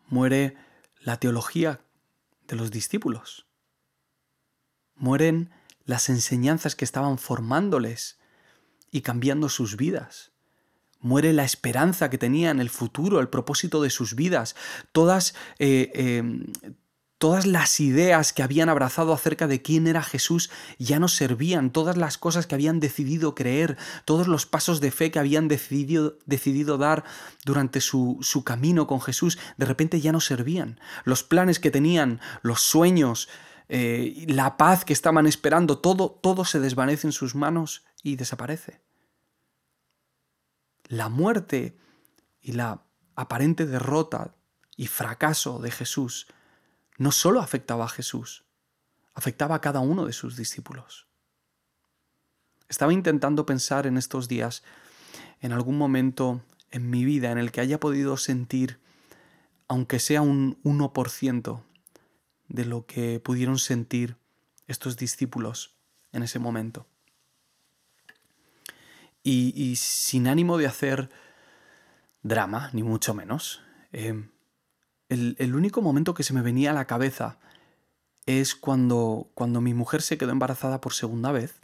muere 0.09 0.57
la 1.01 1.19
teología 1.19 1.81
de 2.49 2.57
los 2.57 2.71
discípulos. 2.71 3.47
Mueren 4.95 5.51
las 5.85 6.09
enseñanzas 6.09 6.77
que 6.77 6.85
estaban 6.85 7.19
formándoles 7.19 8.19
y 8.91 9.01
cambiando 9.01 9.49
sus 9.49 9.77
vidas 9.77 10.33
muere 11.01 11.33
la 11.33 11.45
esperanza 11.45 12.11
que 12.11 12.19
tenían, 12.19 12.61
el 12.61 12.71
futuro, 12.71 13.21
el 13.21 13.29
propósito 13.29 13.83
de 13.83 13.91
sus 13.91 14.15
vidas, 14.15 14.55
todas, 14.93 15.35
eh, 15.59 15.91
em, 15.95 16.47
todas 17.19 17.47
las 17.47 17.81
ideas 17.81 18.33
que 18.33 18.43
habían 18.43 18.71
abrazado 18.71 19.13
acerca 19.13 19.47
de 19.47 19.61
quién 19.61 19.87
era 19.87 20.03
Jesús 20.03 20.51
ya 20.79 20.99
no 20.99 21.09
servían, 21.09 21.71
todas 21.71 21.99
las 21.99 22.17
cosas 22.17 22.47
que 22.47 22.55
habían 22.55 22.81
decidido 22.81 23.35
creer, 23.35 23.77
todos 24.07 24.27
los 24.27 24.47
pasos 24.47 24.81
de 24.81 24.91
fe 24.91 25.11
que 25.11 25.19
habían 25.19 25.47
decidido, 25.47 26.19
decidido 26.25 26.79
dar 26.79 27.05
durante 27.45 27.83
su, 27.83 28.19
su 28.23 28.43
camino 28.43 28.87
con 28.87 29.03
Jesús, 29.03 29.39
de 29.59 29.67
repente 29.67 30.01
ya 30.01 30.13
no 30.13 30.21
servían. 30.21 30.81
Los 31.05 31.23
planes 31.23 31.61
que 31.61 31.71
tenían, 31.71 32.21
los 32.43 32.63
sueños, 32.63 33.29
eh, 33.69 34.25
la 34.27 34.57
paz 34.57 34.87
que 34.87 34.95
estaban 34.95 35.27
esperando, 35.27 35.79
todo, 35.79 36.11
todo 36.11 36.47
se 36.47 36.59
desvanece 36.59 37.07
en 37.07 37.13
sus 37.13 37.35
manos 37.35 37.85
y 38.03 38.17
desaparece 38.17 38.81
la 40.91 41.09
muerte 41.09 41.79
y 42.43 42.53
la 42.53 42.83
aparente 43.15 43.65
derrota 43.65 44.35
y 44.77 44.89
fracaso 44.89 45.61
de 45.61 45.71
Jesús 45.71 46.27
no 46.99 47.13
solo 47.13 47.41
afectaba 47.41 47.85
a 47.85 47.89
Jesús, 47.89 48.45
afectaba 49.15 49.55
a 49.55 49.61
cada 49.61 49.79
uno 49.79 50.05
de 50.05 50.13
sus 50.13 50.37
discípulos. 50.37 51.07
Estaba 52.69 52.93
intentando 52.93 53.47
pensar 53.47 53.87
en 53.87 53.99
estos 53.99 54.27
días 54.27 54.65
en 55.41 55.53
algún 55.53 55.79
momento 55.79 56.43
en 56.73 56.91
mi 56.91 57.05
vida 57.05 57.31
en 57.31 57.39
el 57.39 57.53
que 57.53 57.61
haya 57.61 57.79
podido 57.79 58.17
sentir, 58.17 58.81
aunque 59.69 60.01
sea 60.01 60.23
un 60.23 60.61
1% 60.65 61.63
de 62.49 62.65
lo 62.65 62.87
que 62.87 63.21
pudieron 63.21 63.59
sentir 63.59 64.17
estos 64.67 64.97
discípulos 64.97 65.77
en 66.11 66.25
ese 66.25 66.41
momento 66.41 66.89
y, 69.23 69.77
sin 69.77 70.29
ánimo 70.29 70.59
de 70.59 70.67
hacer 70.67 71.11
drama, 72.23 72.71
ni 72.73 72.83
mucho 72.83 73.15
menos. 73.15 73.63
Em, 73.93 74.31
el, 75.09 75.55
único 75.55 75.83
momento 75.83 76.15
que 76.15 76.23
se 76.23 76.33
me 76.33 76.43
venía 76.43 76.71
a 76.71 76.75
la 76.75 76.87
cabeza 76.87 77.39
es 78.27 78.55
cuando, 78.55 79.31
cuando 79.35 79.61
mi 79.61 79.75
mujer 79.75 80.03
se 80.03 80.19
quedó 80.19 80.31
embarazada 80.31 80.81
por 80.81 80.95
segunda 80.95 81.33
vez 81.33 81.61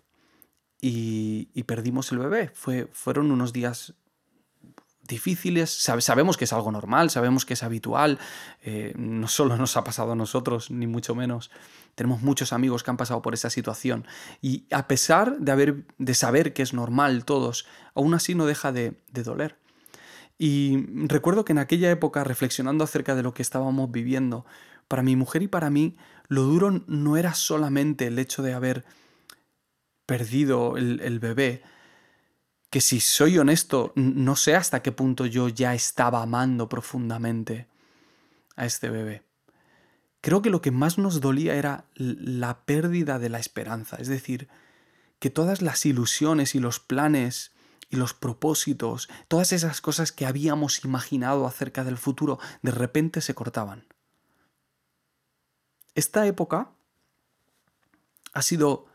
y, 0.81 1.49
y 1.55 1.63
perdimos 1.65 2.11
el 2.13 2.19
bebé. 2.19 2.51
Fue, 2.55 2.89
fueron 2.93 3.31
unos 3.31 3.53
días 3.53 3.95
difíciles, 5.07 5.71
sabemos 5.71 6.37
que 6.37 6.45
es 6.45 6.53
algo 6.53 6.73
normal, 6.73 7.11
sabemos 7.11 7.45
que 7.45 7.55
es 7.55 7.63
habitual, 7.63 8.19
eh, 8.63 8.93
no 8.97 9.29
solo 9.29 9.57
nos 9.57 9.77
ha 9.77 9.85
pasado 9.85 10.13
a 10.13 10.17
nosotros, 10.17 10.71
ni 10.71 10.87
mucho 10.87 11.15
menos, 11.15 11.51
tenemos 11.97 12.23
muchos 12.23 12.53
amigos 12.53 12.85
que 12.85 12.91
han 12.91 12.97
pasado 12.97 13.23
por 13.23 13.35
esa 13.35 13.51
situación 13.51 14.07
y 14.41 14.67
a 14.71 14.87
pesar 14.87 15.39
de, 15.39 15.51
haber, 15.51 15.87
de 15.99 16.15
saber 16.15 16.53
que 16.53 16.63
es 16.63 16.73
normal 16.73 17.25
todos, 17.25 17.67
aún 17.95 18.15
así 18.15 18.37
no 18.37 18.47
deja 18.47 18.71
de, 18.71 19.01
de 19.11 19.23
doler. 19.25 19.59
Y 20.39 20.87
recuerdo 21.09 21.45
que 21.45 21.53
en 21.53 21.59
aquella 21.59 21.91
época, 21.91 22.23
reflexionando 22.23 22.85
acerca 22.85 23.15
de 23.15 23.23
lo 23.23 23.33
que 23.33 23.43
estábamos 23.43 23.91
viviendo, 23.91 24.45
para 24.87 25.03
mi 25.03 25.17
mujer 25.17 25.43
y 25.43 25.49
para 25.49 25.71
mí, 25.71 25.97
lo 26.29 26.43
duro 26.43 26.83
no 26.87 27.17
era 27.17 27.35
solamente 27.35 28.07
el 28.07 28.19
hecho 28.19 28.43
de 28.43 28.53
haber 28.53 28.85
perdido 30.05 30.77
el, 30.77 31.01
el 31.01 31.19
bebé, 31.19 31.63
que 32.69 32.83
si 32.83 33.01
soy 33.01 33.39
honesto, 33.39 33.93
no 33.97 34.37
sé 34.37 34.55
hasta 34.55 34.83
qué 34.83 34.93
punto 34.93 35.25
yo 35.25 35.49
ya 35.49 35.75
estaba 35.75 36.23
amando 36.23 36.69
profundamente 36.69 37.67
a 38.55 38.67
este 38.67 38.91
bebé. 38.91 39.26
Creo 40.27 40.43
que 40.43 40.51
lo 40.51 40.61
que 40.61 40.73
más 40.73 40.99
nos 40.99 41.21
dolía 41.21 41.55
era 41.55 41.85
la 41.95 42.65
pérdida 42.65 43.21
de 43.21 43.29
la 43.29 43.39
esperanza, 43.39 43.97
es 44.01 44.09
decir, 44.09 44.49
que 45.21 45.31
todas 45.31 45.63
las 45.63 45.87
ilusiones 45.87 46.57
y 46.57 46.59
los 46.59 46.81
planes 46.81 47.53
y 47.91 47.97
los 47.97 48.13
propósitos, 48.13 49.09
todas 49.29 49.53
esas 49.53 49.81
cosas 49.81 50.11
que 50.11 50.27
habíamos 50.27 50.85
imaginado 50.85 51.47
acerca 51.47 51.85
del 51.85 51.97
futuro, 51.97 52.41
de 52.63 52.73
repente 52.73 53.21
se 53.21 53.37
cortaban. 53.37 53.87
Esta 55.95 56.27
época 56.27 56.73
ha 58.33 58.43
sido 58.43 58.87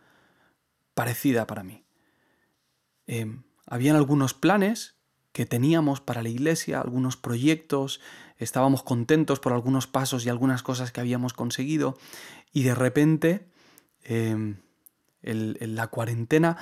parecida 0.94 1.48
para 1.48 1.64
mí. 1.64 1.86
Em, 3.08 3.44
habían 3.68 3.96
algunos 3.96 4.34
planes 4.34 4.96
que 5.32 5.46
teníamos 5.46 6.02
para 6.02 6.22
la 6.22 6.30
iglesia, 6.30 6.82
algunos 6.82 7.18
proyectos, 7.18 8.02
estábamos 8.38 8.84
contentos 8.84 9.40
por 9.40 9.54
algunos 9.54 9.88
pasos 9.88 10.26
y 10.26 10.30
algunas 10.30 10.64
cosas 10.64 10.92
que 10.92 11.00
habíamos 11.00 11.34
conseguido 11.34 11.98
y 12.52 12.64
de 12.64 12.76
repente 12.76 13.48
em, 14.04 14.58
la 15.22 15.88
cuarentena 15.88 16.58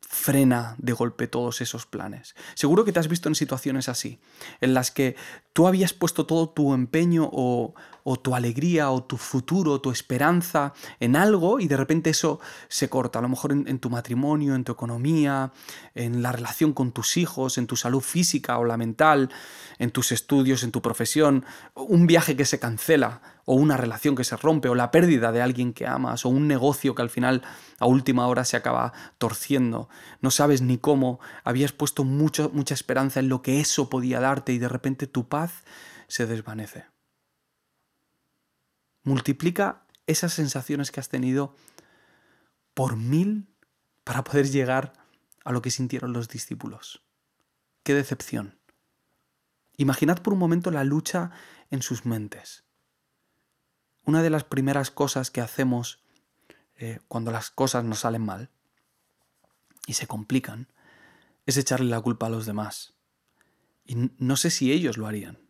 frena 0.00 0.74
de 0.78 0.94
golpe 0.94 1.26
todos 1.28 1.60
esos 1.60 1.84
planes. 1.84 2.34
Seguro 2.54 2.84
que 2.84 2.92
te 2.92 2.98
has 2.98 3.08
visto 3.08 3.28
en 3.28 3.34
situaciones 3.34 3.90
así, 3.90 4.20
en 4.62 4.72
las 4.72 4.90
que 4.90 5.16
tú 5.52 5.66
habías 5.66 5.92
puesto 5.92 6.24
todo 6.24 6.48
tu 6.48 6.72
empeño 6.72 7.28
o, 7.30 7.74
tu 8.16 8.34
alegría 8.34 8.90
o 8.90 9.04
tu 9.04 9.16
futuro, 9.16 9.80
tu 9.80 9.90
esperanza 9.90 10.72
en 11.00 11.16
algo 11.16 11.60
y 11.60 11.68
de 11.68 11.76
repente 11.76 12.10
eso 12.10 12.40
se 12.68 12.88
corta, 12.88 13.18
a 13.18 13.22
lo 13.22 13.28
mejor 13.28 13.52
en, 13.52 13.78
tu 13.78 13.90
matrimonio, 13.90 14.54
en 14.54 14.64
tu 14.64 14.72
economía, 14.72 15.52
en 15.94 16.22
la 16.22 16.32
relación 16.32 16.72
con 16.72 16.92
tus 16.92 17.16
hijos, 17.16 17.58
en 17.58 17.66
tu 17.66 17.76
salud 17.76 18.00
física 18.00 18.58
o 18.58 18.64
la 18.64 18.76
mental, 18.76 19.30
en 19.78 19.90
tus 19.90 20.12
estudios, 20.12 20.62
en 20.62 20.72
tu 20.72 20.80
profesión, 20.82 21.44
un 21.74 22.06
viaje 22.06 22.36
que 22.36 22.44
se 22.44 22.58
cancela 22.58 23.20
o 23.44 23.54
una 23.54 23.78
relación 23.78 24.14
que 24.14 24.24
se 24.24 24.36
rompe, 24.36 24.68
o 24.68 24.74
la 24.74 24.90
pérdida 24.90 25.32
de 25.32 25.40
alguien 25.40 25.72
que 25.72 25.86
amas, 25.86 26.26
o 26.26 26.28
un 26.28 26.48
negocio 26.48 26.94
que 26.94 27.00
al 27.00 27.08
final 27.08 27.42
a 27.78 27.86
última 27.86 28.26
hora 28.26 28.44
se 28.44 28.58
acaba 28.58 28.92
torciendo. 29.16 29.88
No 30.20 30.30
sabes 30.30 30.60
ni 30.60 30.76
cómo, 30.76 31.18
habías 31.44 31.72
puesto 31.72 32.04
mucho, 32.04 32.50
mucha 32.52 32.74
esperanza 32.74 33.20
en 33.20 33.30
lo 33.30 33.40
que 33.40 33.60
eso 33.60 33.88
podía 33.88 34.20
darte 34.20 34.52
y 34.52 34.58
de 34.58 34.68
repente 34.68 35.06
tu 35.06 35.28
paz 35.28 35.64
se 36.08 36.26
desvanece. 36.26 36.97
Multiplica 39.02 39.86
esas 40.06 40.32
sensaciones 40.32 40.90
que 40.90 41.00
has 41.00 41.08
tenido 41.08 41.54
por 42.74 42.96
mil 42.96 43.48
para 44.04 44.24
poder 44.24 44.50
llegar 44.50 44.92
a 45.44 45.52
lo 45.52 45.62
que 45.62 45.70
sintieron 45.70 46.12
los 46.12 46.28
discípulos. 46.28 47.02
¡Qué 47.82 47.94
decepción! 47.94 48.58
Imaginad 49.76 50.22
por 50.22 50.32
un 50.32 50.38
momento 50.38 50.70
la 50.70 50.84
lucha 50.84 51.30
en 51.70 51.82
sus 51.82 52.04
mentes 52.04 52.64
una 54.08 54.22
de 54.22 54.30
las 54.30 54.42
primeras 54.42 54.90
cosas 54.90 55.30
que 55.30 55.42
hacemos 55.42 56.00
eh, 56.76 56.98
cuando 57.08 57.30
las 57.30 57.50
cosas 57.50 57.84
nos 57.84 57.98
salen 58.00 58.24
mal 58.24 58.48
y 59.86 59.92
se 59.92 60.06
complican 60.06 60.72
es 61.44 61.58
echarle 61.58 61.90
la 61.90 62.00
culpa 62.00 62.24
a 62.24 62.30
los 62.30 62.46
demás. 62.46 62.94
Y 63.84 64.10
no 64.16 64.36
sé 64.36 64.48
si 64.48 64.72
ellos 64.72 64.96
lo 64.96 65.06
harían. 65.06 65.47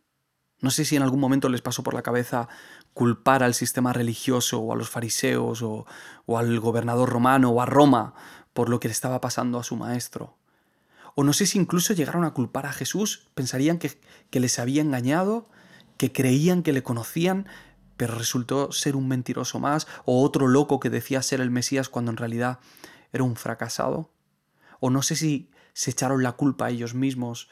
No 0.61 0.71
sé 0.71 0.83
si 0.85 0.95
en 0.95 1.03
algún 1.03 1.19
momento 1.19 1.47
les 1.49 1.61
pasó 1.61 1.83
por 1.83 1.93
la 1.93 2.01
cabeza 2.01 2.49
culpar 2.93 3.43
al 3.43 3.53
sistema 3.53 3.93
religioso 3.93 4.59
o 4.59 4.73
a 4.73 4.75
los 4.75 4.89
fariseos 4.89 5.61
o, 5.61 5.85
al 6.27 6.59
gobernador 6.59 7.09
romano 7.09 7.49
o 7.49 7.61
a 7.61 7.65
Roma 7.65 8.13
por 8.53 8.69
lo 8.69 8.79
que 8.79 8.89
le 8.89 8.91
estaba 8.91 9.21
pasando 9.21 9.57
a 9.57 9.63
su 9.63 9.75
maestro. 9.75 10.35
O 11.15 11.23
no 11.23 11.33
sé 11.33 11.45
si 11.45 11.57
incluso 11.57 11.93
llegaron 11.93 12.25
a 12.25 12.33
culpar 12.33 12.65
a 12.65 12.73
Jesús, 12.73 13.27
pensarían 13.35 13.77
que, 13.77 13.99
que 14.29 14.39
les 14.39 14.59
había 14.59 14.81
engañado, 14.81 15.49
que 15.97 16.11
creían 16.11 16.63
que 16.63 16.73
le 16.73 16.83
conocían, 16.83 17.47
pero 17.97 18.15
resultó 18.15 18.71
ser 18.71 18.95
un 18.95 19.07
mentiroso 19.07 19.59
más, 19.59 19.87
o 20.05 20.23
otro 20.23 20.47
loco 20.47 20.79
que 20.79 20.89
decía 20.89 21.21
ser 21.21 21.41
el 21.41 21.51
Mesías 21.51 21.89
cuando 21.89 22.11
en 22.11 22.17
realidad 22.17 22.59
era 23.11 23.23
un 23.23 23.35
fracasado. 23.35 24.11
O 24.79 24.89
no 24.89 25.01
sé 25.01 25.15
si 25.15 25.51
se 25.73 25.91
echaron 25.91 26.23
la 26.23 26.33
culpa 26.33 26.67
a 26.67 26.69
ellos 26.69 26.93
mismos. 26.93 27.49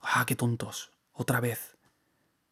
Ah, 0.00 0.24
qué 0.26 0.34
tontos. 0.34 0.90
Otra 1.12 1.40
vez. 1.40 1.77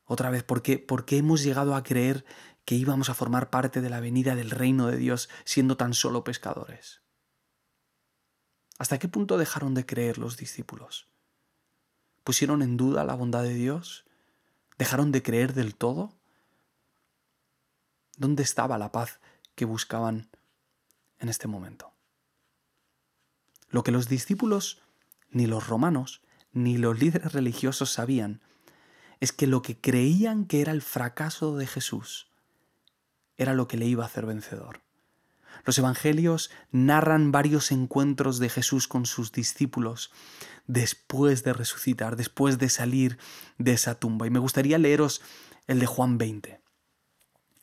Otra 0.06 0.30
vez, 0.30 0.44
¿por 0.44 0.62
qué, 0.62 0.78
¿por 0.78 1.04
qué 1.04 1.18
hemos 1.18 1.42
llegado 1.42 1.75
a 1.75 1.82
creer 1.82 2.25
que 2.64 2.76
íbamos 2.76 3.10
a 3.10 3.14
formar 3.14 3.50
parte 3.50 3.80
de 3.80 3.90
la 3.90 4.00
venida 4.00 4.34
del 4.34 4.50
reino 4.50 4.86
de 4.86 4.96
Dios 4.96 5.28
siendo 5.44 5.76
tan 5.76 5.94
solo 5.94 6.25
pescadores? 6.25 7.02
¿Hasta 8.78 8.98
qué 8.98 9.08
punto 9.08 9.36
dejaron 9.36 9.75
de 9.75 9.84
creer 9.84 10.18
los 10.18 10.36
discípulos? 10.36 11.08
¿Pusieron 12.22 12.62
en 12.62 12.76
duda 12.76 13.04
la 13.04 13.14
bondad 13.14 13.42
de 13.42 13.54
Dios? 13.54 14.04
¿Dejaron 14.78 15.12
de 15.12 15.22
creer 15.22 15.54
del 15.54 15.75
todo? 15.75 16.12
¿Dónde 18.16 18.42
estaba 18.42 18.78
la 18.78 18.92
paz 18.92 19.20
que 19.54 19.64
buscaban 19.64 20.28
en 21.18 21.28
este 21.28 21.48
momento? 21.48 21.92
Lo 23.68 23.82
que 23.82 23.92
los 23.92 24.08
discípulos, 24.08 24.82
ni 25.30 25.46
los 25.46 25.66
romanos, 25.66 26.22
ni 26.52 26.78
los 26.78 26.98
líderes 26.98 27.32
religiosos 27.32 27.90
sabían 27.90 28.40
es 29.20 29.32
que 29.32 29.46
lo 29.46 29.62
que 29.62 29.78
creían 29.80 30.44
que 30.44 30.61
era 30.61 30.73
el 30.73 30.82
fracaso 30.82 31.56
de 31.56 31.66
Jesús 31.66 32.28
era 33.37 33.54
lo 33.54 33.68
que 33.68 33.76
le 33.76 33.87
iba 33.87 34.04
a 34.04 34.06
hacer 34.06 34.26
vencedor. 34.26 34.80
Los 35.64 35.78
evangelios 35.78 36.50
narran 36.70 37.32
varios 37.32 37.73
encuentros 37.73 38.38
de 38.38 38.49
Jesús 38.49 38.88
con 38.88 39.06
sus 39.06 39.32
discípulos 39.32 40.11
después 40.66 41.44
de 41.44 41.52
resucitar, 41.52 42.16
después 42.16 42.58
de 42.58 42.68
salir 42.68 43.18
de 43.58 43.73
esa 43.73 43.96
tumba. 43.96 44.26
Y 44.26 44.30
me 44.30 44.38
gustaría 44.38 44.78
leeros 44.78 45.23
el 45.66 45.80
de 45.80 45.87
Juan 45.87 46.18
20, 46.18 46.61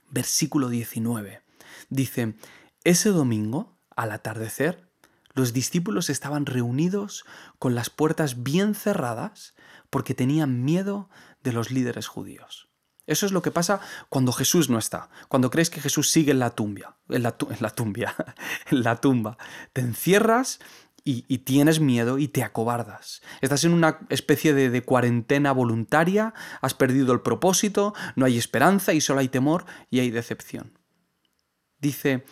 versículo 0.10 0.69
19. 0.69 1.41
Dice, 1.89 2.36
ese 2.83 3.10
domingo, 3.10 3.77
al 3.95 4.12
atardecer, 4.12 4.89
los 5.33 5.53
discípulos 5.53 6.10
estaban 6.10 6.45
reunidos 6.45 7.25
con 7.57 7.74
las 7.74 7.89
puertas 7.89 8.43
bien 8.43 8.75
cerradas 8.75 9.55
porque 9.89 10.13
tenían 10.13 10.63
miedo 10.63 11.10
de 11.43 11.53
los 11.53 11.71
líderes 11.71 12.07
judíos. 12.07 12.69
Eso 13.05 13.25
es 13.25 13.33
lo 13.33 13.41
que 13.41 13.51
pasa 13.51 13.81
cuando 14.09 14.31
Jesús 14.31 14.69
no 14.69 14.77
está, 14.77 15.09
cuando 15.27 15.50
crees 15.50 15.69
que 15.69 15.81
Jesús 15.81 16.09
sigue 16.09 16.31
en 16.31 16.39
la 16.39 16.51
tumba, 16.51 16.97
en 17.09 17.23
la, 17.23 17.35
en 18.71 18.83
la 18.83 18.95
tumba. 19.01 19.38
Te 19.73 19.81
encierras 19.81 20.59
y, 21.05 21.39
tienes 21.39 21.81
miedo 21.81 22.17
y 22.17 22.29
te 22.29 22.43
acobardas. 22.43 23.21
Estás 23.41 23.65
en 23.65 23.73
una 23.73 24.00
especie 24.07 24.53
de, 24.53 24.81
cuarentena 24.83 25.51
voluntaria, 25.51 26.33
has 26.62 26.73
perdido 26.73 27.12
el 27.12 27.19
propósito, 27.19 27.93
no 28.15 28.25
hay 28.25 28.38
esperanza 28.38 28.93
y 28.93 29.01
solo 29.01 29.19
hay 29.19 29.27
temor 29.27 29.65
y 29.89 30.00
hay 30.00 30.12
decepción. 30.12 30.79
Dice 31.79 32.23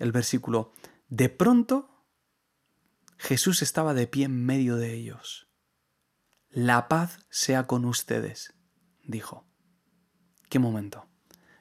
el 0.00 0.10
versículo, 0.10 0.72
de 1.08 1.28
pronto 1.28 2.04
Jesús 3.16 3.62
estaba 3.62 3.94
de 3.94 4.08
pie 4.08 4.24
en 4.24 4.44
medio 4.44 4.74
de 4.74 4.92
ellos. 4.92 5.46
La 6.50 6.88
paz 6.88 7.26
sea 7.30 7.68
con 7.68 7.84
ustedes 7.84 8.55
dijo. 9.06 9.46
¿Qué 10.48 10.58
momento? 10.58 11.08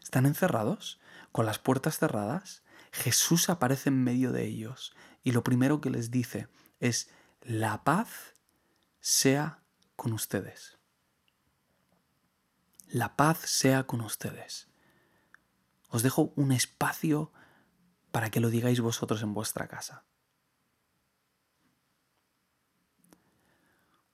¿Están 0.02 0.26
encerrados? 0.26 1.00
¿Con 1.32 1.46
las 1.46 1.60
puertas 1.60 1.98
cerradas? 1.98 2.64
Jesús 2.92 3.50
aparece 3.50 3.90
en 3.90 4.04
medio 4.04 4.32
de 4.32 4.46
ellos 4.46 4.96
y 5.24 5.32
lo 5.32 5.44
primero 5.44 5.82
que 5.82 5.90
les 5.90 6.12
dice 6.12 6.48
es, 6.80 7.10
la 7.42 7.84
paz 7.84 8.36
sea 9.00 9.64
con 9.96 10.14
ustedes. 10.14 10.78
La 12.88 13.16
paz 13.16 13.40
sea 13.40 13.86
con 13.86 14.02
ustedes. 14.02 14.70
Os 15.90 16.04
dejo 16.04 16.34
un 16.36 16.52
espacio 16.52 17.32
para 18.12 18.30
que 18.30 18.40
lo 18.40 18.50
digáis 18.50 18.80
vosotros 18.80 19.22
en 19.24 19.34
vuestra 19.34 19.68
casa. 19.68 20.06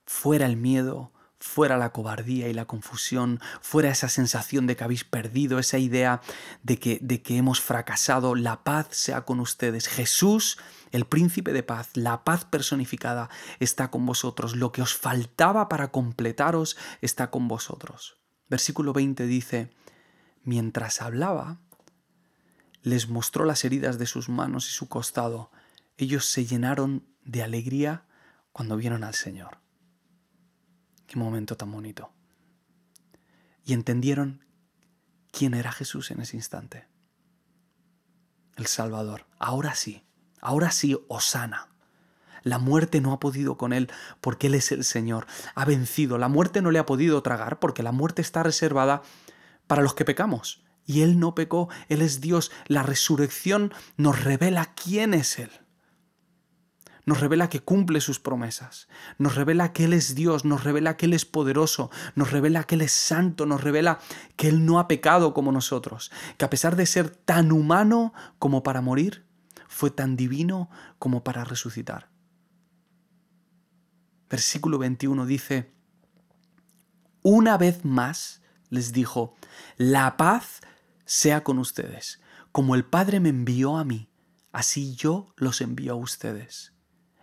Fuera 0.04 0.46
el 0.46 0.56
miedo, 0.56 1.12
fuera 1.42 1.76
la 1.76 1.90
cobardía 1.90 2.48
y 2.48 2.54
la 2.54 2.66
confusión, 2.66 3.40
fuera 3.60 3.90
esa 3.90 4.08
sensación 4.08 4.66
de 4.66 4.76
que 4.76 4.84
habéis 4.84 5.04
perdido, 5.04 5.58
esa 5.58 5.76
idea 5.78 6.20
de 6.62 6.78
que, 6.78 6.98
de 7.02 7.20
que 7.20 7.36
hemos 7.36 7.60
fracasado, 7.60 8.36
la 8.36 8.62
paz 8.62 8.86
sea 8.90 9.22
con 9.22 9.40
ustedes. 9.40 9.88
Jesús, 9.88 10.58
el 10.92 11.04
príncipe 11.04 11.52
de 11.52 11.64
paz, 11.64 11.90
la 11.94 12.22
paz 12.22 12.44
personificada, 12.44 13.28
está 13.58 13.90
con 13.90 14.06
vosotros. 14.06 14.54
Lo 14.54 14.70
que 14.70 14.82
os 14.82 14.94
faltaba 14.94 15.68
para 15.68 15.90
completaros 15.90 16.76
está 17.00 17.30
con 17.30 17.48
vosotros. 17.48 18.18
Versículo 18.48 18.92
20 18.92 19.26
dice, 19.26 19.70
mientras 20.44 21.02
hablaba, 21.02 21.58
les 22.82 23.08
mostró 23.08 23.44
las 23.44 23.64
heridas 23.64 23.98
de 23.98 24.06
sus 24.06 24.28
manos 24.28 24.68
y 24.68 24.72
su 24.72 24.88
costado. 24.88 25.50
Ellos 25.96 26.26
se 26.26 26.46
llenaron 26.46 27.04
de 27.24 27.42
alegría 27.42 28.04
cuando 28.52 28.76
vieron 28.76 29.02
al 29.02 29.14
Señor. 29.14 29.58
Qué 31.12 31.18
momento 31.18 31.58
tan 31.58 31.70
bonito. 31.70 32.10
Y 33.66 33.74
entendieron 33.74 34.46
quién 35.30 35.52
era 35.52 35.70
Jesús 35.70 36.10
en 36.10 36.22
ese 36.22 36.38
instante. 36.38 36.86
El 38.56 38.64
Salvador. 38.64 39.26
Ahora 39.38 39.74
sí, 39.74 40.06
ahora 40.40 40.70
sí, 40.70 40.96
Osana. 41.08 41.68
La 42.44 42.58
muerte 42.58 43.02
no 43.02 43.12
ha 43.12 43.20
podido 43.20 43.58
con 43.58 43.74
él 43.74 43.90
porque 44.22 44.46
Él 44.46 44.54
es 44.54 44.72
el 44.72 44.84
Señor. 44.84 45.26
Ha 45.54 45.66
vencido. 45.66 46.16
La 46.16 46.28
muerte 46.28 46.62
no 46.62 46.70
le 46.70 46.78
ha 46.78 46.86
podido 46.86 47.22
tragar 47.22 47.58
porque 47.58 47.82
la 47.82 47.92
muerte 47.92 48.22
está 48.22 48.42
reservada 48.42 49.02
para 49.66 49.82
los 49.82 49.92
que 49.92 50.06
pecamos. 50.06 50.64
Y 50.86 51.02
Él 51.02 51.18
no 51.18 51.34
pecó. 51.34 51.68
Él 51.90 52.00
es 52.00 52.22
Dios. 52.22 52.50
La 52.68 52.82
resurrección 52.82 53.74
nos 53.98 54.24
revela 54.24 54.72
quién 54.74 55.12
es 55.12 55.38
Él 55.38 55.61
nos 57.04 57.20
revela 57.20 57.48
que 57.48 57.60
cumple 57.60 58.00
sus 58.00 58.20
promesas, 58.20 58.88
nos 59.18 59.34
revela 59.34 59.72
que 59.72 59.84
Él 59.84 59.92
es 59.92 60.14
Dios, 60.14 60.44
nos 60.44 60.64
revela 60.64 60.96
que 60.96 61.06
Él 61.06 61.14
es 61.14 61.24
poderoso, 61.24 61.90
nos 62.14 62.30
revela 62.30 62.64
que 62.64 62.76
Él 62.76 62.82
es 62.82 62.92
santo, 62.92 63.44
nos 63.46 63.62
revela 63.62 63.98
que 64.36 64.48
Él 64.48 64.64
no 64.64 64.78
ha 64.78 64.86
pecado 64.88 65.34
como 65.34 65.50
nosotros, 65.50 66.12
que 66.38 66.44
a 66.44 66.50
pesar 66.50 66.76
de 66.76 66.86
ser 66.86 67.10
tan 67.10 67.50
humano 67.50 68.14
como 68.38 68.62
para 68.62 68.80
morir, 68.80 69.26
fue 69.68 69.90
tan 69.90 70.16
divino 70.16 70.70
como 70.98 71.24
para 71.24 71.44
resucitar. 71.44 72.10
Versículo 74.30 74.78
21 74.78 75.26
dice, 75.26 75.72
una 77.22 77.58
vez 77.58 77.84
más 77.84 78.42
les 78.70 78.92
dijo, 78.92 79.34
la 79.76 80.16
paz 80.16 80.60
sea 81.04 81.42
con 81.42 81.58
ustedes, 81.58 82.20
como 82.52 82.74
el 82.74 82.84
Padre 82.84 83.20
me 83.20 83.30
envió 83.30 83.76
a 83.76 83.84
mí, 83.84 84.08
así 84.52 84.94
yo 84.94 85.34
los 85.36 85.60
envío 85.60 85.92
a 85.92 85.96
ustedes. 85.96 86.71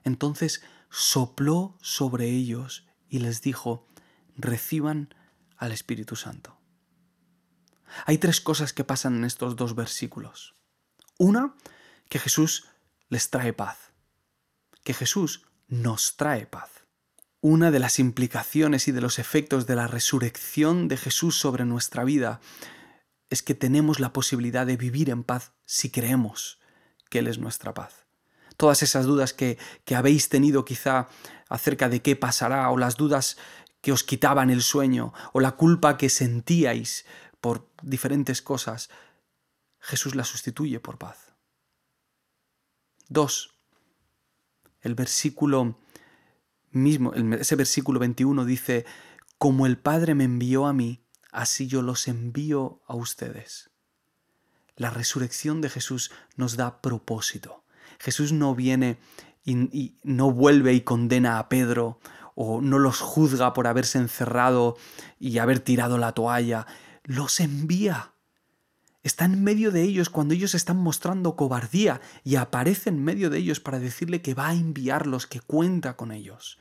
Entonces 0.10 0.63
sopló 0.89 1.78
sobre 1.82 2.30
ellos 2.30 2.88
y 3.10 3.19
les 3.19 3.43
dijo, 3.43 3.88
reciban 4.36 5.13
al 5.56 5.72
Espíritu 5.72 6.15
Santo. 6.15 6.58
Hay 8.08 8.17
tres 8.17 8.41
cosas 8.41 8.74
que 8.74 8.84
pasan 8.84 9.17
en 9.17 9.26
estos 9.26 9.56
dos 9.56 9.76
versículos. 9.76 10.56
Una, 11.19 11.56
que 12.10 12.17
Jesús 12.17 12.65
les 13.10 13.30
trae 13.30 13.54
paz, 13.54 13.78
que 14.84 14.95
Jesús 14.95 15.45
nos 15.67 16.17
trae 16.17 16.48
paz. 16.48 16.72
Una 17.39 17.69
de 17.69 17.80
las 17.80 18.00
implicaciones 18.00 18.88
y 18.88 18.91
de 18.91 19.02
los 19.02 19.19
efectos 19.19 19.67
de 19.67 19.76
la 19.76 19.86
resurrección 19.86 20.88
de 20.88 20.98
Jesús 20.98 21.39
sobre 21.39 21.65
nuestra 21.65 22.04
vida 22.04 22.41
es 23.30 23.43
que 23.43 23.54
tenemos 23.54 24.00
la 24.00 24.12
posibilidad 24.12 24.65
de 24.65 24.76
vivir 24.76 25.12
en 25.12 25.24
paz 25.24 25.52
si 25.65 25.91
creemos 25.91 26.60
que 27.12 27.19
Él 27.19 27.28
es 27.28 27.38
nuestra 27.38 27.76
paz 27.76 28.09
todas 28.60 28.84
esas 28.84 29.06
dudas 29.06 29.32
que, 29.32 29.58
habéis 29.95 30.28
tenido 30.28 30.65
quizá 30.65 31.08
acerca 31.48 31.88
de 31.88 32.02
qué 32.02 32.17
pasará 32.17 32.69
o 32.69 32.78
las 32.78 32.98
dudas 32.98 33.38
que 33.80 33.93
os 33.93 34.04
quitaban 34.04 34.50
el 34.50 34.62
sueño 34.62 35.13
o 35.32 35.39
la 35.39 35.54
culpa 35.54 35.95
que 35.95 36.10
sentíais 36.10 37.06
por 37.39 37.72
diferentes 37.82 38.41
cosas, 38.41 38.89
Jesús 39.80 40.13
la 40.13 40.26
sustituye 40.26 40.82
por 40.82 40.98
paz. 40.98 41.34
Dos, 43.08 43.56
el 44.82 44.93
versículo 44.93 45.80
mismo, 46.72 47.13
ese 47.13 47.56
versículo 47.56 47.98
21 48.02 48.43
dice, 48.43 48.86
como 49.38 49.67
el 49.67 49.78
Padre 49.78 50.15
me 50.15 50.26
envió 50.26 50.65
a 50.65 50.74
mí, 50.74 51.06
así 51.32 51.67
yo 51.67 51.82
los 51.82 52.10
envío 52.10 52.82
a 52.88 52.95
ustedes. 52.95 53.72
La 54.76 54.89
resurrección 54.89 55.62
de 55.62 55.69
Jesús 55.69 56.12
nos 56.36 56.58
da 56.58 56.82
propósito. 56.82 57.63
Jesús 57.99 58.31
no 58.31 58.55
viene 58.55 58.97
y, 59.43 59.97
no 60.03 60.31
vuelve 60.31 60.73
y 60.73 60.81
condena 60.81 61.39
a 61.39 61.49
Pedro 61.49 61.99
o 62.35 62.62
no 62.62 62.79
los 62.79 62.99
juzga 63.01 63.53
por 63.53 63.67
haberse 63.67 63.97
encerrado 63.97 64.77
y 65.19 65.38
haber 65.39 65.59
tirado 65.59 65.97
la 65.97 66.13
toalla, 66.13 66.65
los 67.03 67.39
envía. 67.41 68.13
Está 69.03 69.25
en 69.25 69.43
medio 69.43 69.71
de 69.71 69.83
ellos 69.83 70.09
cuando 70.09 70.33
ellos 70.33 70.55
están 70.55 70.77
mostrando 70.77 71.35
cobardía 71.35 71.99
y 72.23 72.35
aparece 72.35 72.89
en 72.89 73.03
medio 73.03 73.29
de 73.29 73.39
ellos 73.39 73.59
para 73.59 73.79
decirle 73.79 74.21
que 74.21 74.33
va 74.33 74.49
a 74.49 74.53
enviarlos, 74.53 75.27
que 75.27 75.41
cuenta 75.41 75.95
con 75.97 76.12
ellos. 76.12 76.59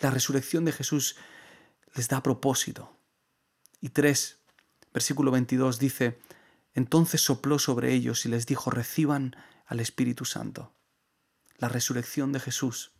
La 0.00 0.10
resurrección 0.10 0.64
de 0.64 0.72
Jesús 0.72 1.16
les 1.94 2.08
da 2.08 2.22
propósito. 2.22 2.96
Y 3.80 3.90
tres, 3.90 4.38
versículo 4.92 5.30
22 5.30 5.78
dice, 5.78 6.18
entonces 6.74 7.20
sopló 7.20 7.58
sobre 7.58 7.92
ellos 7.92 8.26
y 8.26 8.28
les 8.28 8.46
dijo, 8.46 8.70
reciban 8.70 9.36
al 9.66 9.80
Espíritu 9.80 10.24
Santo. 10.24 10.72
La 11.58 11.68
resurrección 11.68 12.32
de 12.32 12.40
Jesús 12.40 12.92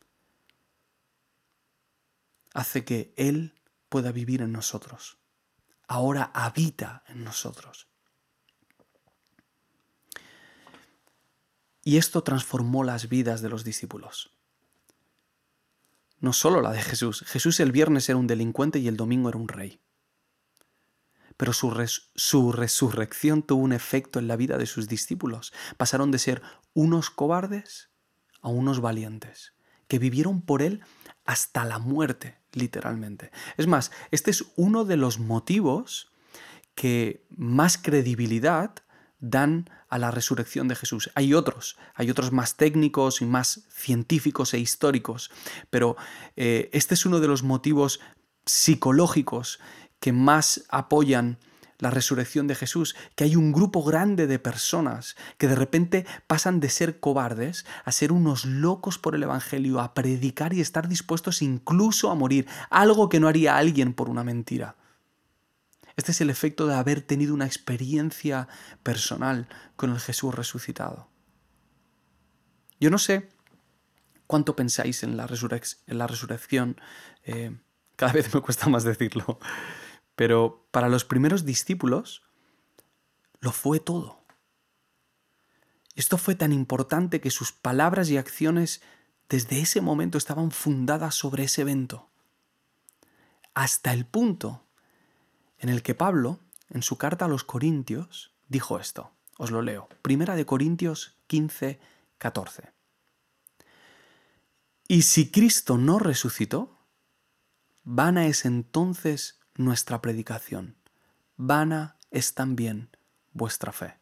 hace 2.52 2.84
que 2.84 3.12
Él 3.16 3.60
pueda 3.88 4.12
vivir 4.12 4.42
en 4.42 4.52
nosotros. 4.52 5.18
Ahora 5.86 6.30
habita 6.34 7.04
en 7.08 7.24
nosotros. 7.24 7.88
Y 11.82 11.98
esto 11.98 12.22
transformó 12.22 12.82
las 12.82 13.08
vidas 13.08 13.42
de 13.42 13.50
los 13.50 13.64
discípulos. 13.64 14.32
No 16.20 16.32
solo 16.32 16.62
la 16.62 16.72
de 16.72 16.80
Jesús. 16.80 17.24
Jesús 17.26 17.60
el 17.60 17.72
viernes 17.72 18.08
era 18.08 18.16
un 18.16 18.26
delincuente 18.26 18.78
y 18.78 18.88
el 18.88 18.96
domingo 18.96 19.28
era 19.28 19.38
un 19.38 19.48
rey 19.48 19.80
pero 21.36 21.52
su, 21.52 21.70
resurrección 22.52 23.42
tuvo 23.42 23.62
un 23.62 23.72
efecto 23.72 24.18
en 24.18 24.28
la 24.28 24.36
vida 24.36 24.58
de 24.58 24.66
sus 24.66 24.88
discípulos. 24.88 25.52
Pasaron 25.76 26.10
de 26.10 26.18
ser 26.18 26.42
unos 26.74 27.10
cobardes 27.10 27.90
a 28.40 28.48
unos 28.48 28.80
valientes, 28.80 29.54
que 29.88 29.98
vivieron 29.98 30.42
por 30.42 30.62
él 30.62 30.82
hasta 31.24 31.64
la 31.64 31.78
muerte, 31.78 32.38
literalmente. 32.52 33.30
Es 33.56 33.66
más, 33.66 33.90
este 34.10 34.30
es 34.30 34.44
uno 34.56 34.84
de 34.84 34.96
los 34.96 35.18
motivos 35.18 36.12
que 36.74 37.26
más 37.30 37.78
credibilidad 37.78 38.74
dan 39.20 39.70
a 39.88 39.98
la 39.98 40.10
resurrección 40.10 40.68
de 40.68 40.74
Jesús. 40.74 41.10
Hay 41.14 41.34
otros, 41.34 41.76
hay 41.94 42.10
otros 42.10 42.32
más 42.32 42.56
técnicos 42.56 43.22
y 43.22 43.26
más 43.26 43.62
científicos 43.70 44.52
e 44.52 44.58
históricos, 44.58 45.30
pero 45.70 45.96
eh, 46.36 46.68
este 46.72 46.94
es 46.94 47.06
uno 47.06 47.20
de 47.20 47.28
los 47.28 47.42
motivos 47.42 48.00
psicológicos 48.44 49.60
que 50.04 50.12
más 50.12 50.66
apoyan 50.68 51.38
la 51.78 51.88
resurrección 51.88 52.46
de 52.46 52.54
Jesús, 52.54 52.94
que 53.14 53.24
hay 53.24 53.36
un 53.36 53.52
grupo 53.52 53.82
grande 53.82 54.26
de 54.26 54.38
personas 54.38 55.16
que 55.38 55.48
de 55.48 55.54
repente 55.54 56.04
pasan 56.26 56.60
de 56.60 56.68
ser 56.68 57.00
cobardes 57.00 57.64
a 57.86 57.90
ser 57.90 58.12
unos 58.12 58.44
locos 58.44 58.98
por 58.98 59.14
el 59.14 59.22
Evangelio, 59.22 59.80
a 59.80 59.94
predicar 59.94 60.52
y 60.52 60.60
estar 60.60 60.88
dispuestos 60.88 61.40
incluso 61.40 62.10
a 62.10 62.14
morir, 62.14 62.46
algo 62.68 63.08
que 63.08 63.18
no 63.18 63.28
haría 63.28 63.56
alguien 63.56 63.94
por 63.94 64.10
una 64.10 64.24
mentira. 64.24 64.76
Este 65.96 66.12
es 66.12 66.20
el 66.20 66.28
efecto 66.28 66.66
de 66.66 66.74
haber 66.74 67.00
tenido 67.00 67.32
una 67.32 67.46
experiencia 67.46 68.46
personal 68.82 69.48
con 69.74 69.90
el 69.90 70.00
Jesús 70.00 70.34
resucitado. 70.34 71.08
Yo 72.78 72.90
no 72.90 72.98
sé 72.98 73.30
cuánto 74.26 74.54
pensáis 74.54 75.02
en 75.02 75.16
la, 75.16 75.26
en 75.86 75.98
la 75.98 76.06
resurrección, 76.06 76.78
eh, 77.24 77.56
cada 77.96 78.12
vez 78.12 78.34
me 78.34 78.40
cuesta 78.40 78.68
más 78.68 78.84
decirlo. 78.84 79.38
Pero 80.16 80.66
para 80.70 80.88
los 80.88 81.04
primeros 81.04 81.44
discípulos 81.44 82.22
lo 83.40 83.52
fue 83.52 83.80
todo. 83.80 84.24
Esto 85.94 86.18
fue 86.18 86.34
tan 86.34 86.52
importante 86.52 87.20
que 87.20 87.30
sus 87.30 87.52
palabras 87.52 88.10
y 88.10 88.16
acciones 88.16 88.82
desde 89.28 89.60
ese 89.60 89.80
momento 89.80 90.18
estaban 90.18 90.50
fundadas 90.50 91.14
sobre 91.14 91.44
ese 91.44 91.62
evento. 91.62 92.08
Hasta 93.54 93.92
el 93.92 94.04
punto 94.04 94.66
en 95.58 95.68
el 95.68 95.82
que 95.82 95.94
Pablo, 95.94 96.40
en 96.70 96.82
su 96.82 96.98
carta 96.98 97.26
a 97.26 97.28
los 97.28 97.44
Corintios, 97.44 98.34
dijo 98.48 98.78
esto. 98.78 99.12
Os 99.38 99.50
lo 99.50 99.62
leo. 99.62 99.88
Primera 100.02 100.36
de 100.36 100.46
Corintios 100.46 101.16
15, 101.26 101.80
14. 102.18 102.72
Y 104.86 105.02
si 105.02 105.30
Cristo 105.30 105.78
no 105.78 105.98
resucitó, 105.98 106.78
vana 107.84 108.26
es 108.26 108.44
entonces 108.44 109.40
nuestra 109.56 110.00
predicación. 110.00 110.76
Vana 111.36 111.96
es 112.10 112.34
también 112.34 112.90
vuestra 113.32 113.72
fe. 113.72 113.98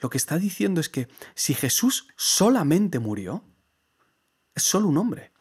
Lo 0.00 0.10
que 0.10 0.18
está 0.18 0.38
diciendo 0.38 0.80
es 0.80 0.88
que 0.88 1.08
si 1.34 1.54
Jesús 1.54 2.08
solamente 2.16 2.98
murió, 2.98 3.44
es 4.54 4.62
solo 4.62 4.88
un 4.88 4.98
hombre, 4.98 5.32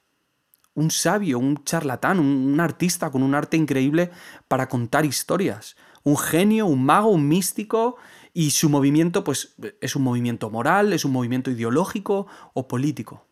un 0.74 0.92
sabio, 0.92 1.40
un 1.40 1.64
charlatán, 1.64 2.20
un 2.20 2.60
artista 2.60 3.12
con 3.12 3.24
un 3.24 3.36
arte 3.36 3.58
increíble 3.58 4.12
para 4.48 4.68
contar 4.68 5.06
historias, 5.06 5.76
un 6.04 6.18
genio, 6.18 6.68
un 6.68 6.86
mago, 6.86 7.10
un 7.10 7.28
místico, 7.28 7.98
y 8.34 8.52
su 8.52 8.70
movimiento 8.70 9.24
pues 9.24 9.56
es 9.80 9.96
un 9.96 10.04
movimiento 10.04 10.50
moral, 10.50 10.92
es 10.92 11.06
un 11.06 11.14
movimiento 11.14 11.50
ideológico 11.52 12.28
o 12.54 12.68
político. 12.68 13.26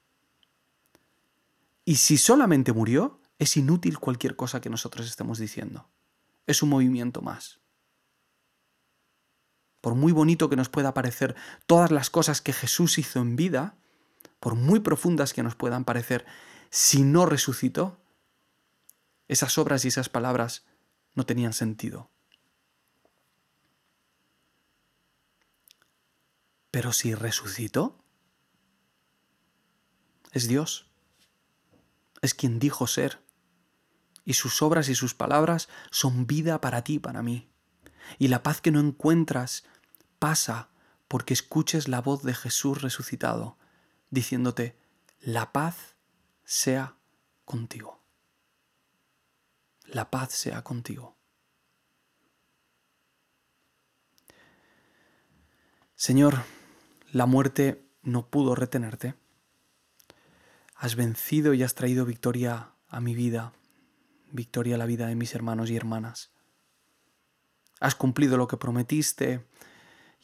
Y 1.84 1.97
si 1.97 2.17
solamente 2.17 2.71
murió, 2.71 3.19
es 3.39 3.58
inútil 3.58 4.00
cualquier 4.00 4.36
cosa 4.36 4.62
que 4.62 4.69
nosotros 4.69 5.08
estemos 5.08 5.38
diciendo. 5.38 5.89
Es 6.46 6.63
un 6.63 6.69
movimiento 6.69 7.22
más. 7.22 7.60
Por 9.82 9.96
muy 9.96 10.12
bonito 10.12 10.50
que 10.50 10.56
nos 10.56 10.69
pueda 10.69 10.93
parecer 10.93 11.36
todas 11.65 11.91
las 11.91 12.10
cosas 12.10 12.41
que 12.41 12.54
Jesús 12.54 12.98
hizo 12.98 13.19
en 13.19 13.36
vida, 13.36 13.76
por 14.39 14.56
muy 14.56 14.80
profundas 14.80 15.34
que 15.34 15.43
nos 15.43 15.56
puedan 15.56 15.84
parecer, 15.84 16.26
si 16.69 17.04
no 17.04 17.26
resucitó, 17.26 18.00
esas 19.28 19.58
obras 19.58 19.86
y 19.86 19.89
esas 19.89 20.10
palabras 20.10 20.65
no 21.15 21.26
tenían 21.26 21.54
sentido. 21.54 22.10
Pero 26.72 26.91
si 26.91 27.13
resucitó, 27.13 28.04
es 30.32 30.48
Dios. 30.48 30.89
Es 32.24 32.34
quien 32.34 32.58
dijo 32.58 32.88
ser 32.88 33.20
y 34.26 34.34
sus 34.34 34.62
obras 34.62 34.88
y 34.90 34.96
sus 34.96 35.14
palabras 35.14 35.68
son 35.92 36.26
vida 36.26 36.62
para 36.62 36.84
ti 36.84 36.94
y 36.94 37.00
para 37.00 37.22
mí. 37.22 37.50
Y 38.18 38.30
la 38.30 38.44
paz 38.44 38.62
que 38.62 38.72
no 38.72 38.80
encuentras 38.80 39.66
pasa 40.20 40.70
porque 41.08 41.34
escuches 41.34 41.88
la 41.88 42.02
voz 42.02 42.24
de 42.24 42.34
Jesús 42.34 42.82
resucitado, 42.82 43.58
diciéndote, 44.10 44.78
la 45.20 45.52
paz 45.52 45.96
sea 46.46 46.96
contigo. 47.44 48.02
La 49.86 50.10
paz 50.10 50.32
sea 50.32 50.64
contigo. 50.64 51.18
Señor, 55.96 56.44
la 57.12 57.26
muerte 57.26 57.86
no 58.02 58.30
pudo 58.30 58.56
retenerte. 58.56 59.16
Has 60.84 60.98
vencido 60.98 61.54
y 61.54 61.63
has 61.63 61.76
traído 61.76 62.04
victoria 62.04 62.72
a 62.89 63.00
mi 63.00 63.15
vida 63.15 63.54
victoria 64.34 64.76
a 64.76 64.78
la 64.78 64.86
vida 64.86 65.08
de 65.08 65.15
mis 65.15 65.34
hermanos 65.34 65.69
y 65.69 65.78
hermanas. 65.78 66.32
Has 67.80 67.96
cumplido 67.96 68.36
lo 68.36 68.50
que 68.50 68.58
prometiste 68.58 69.46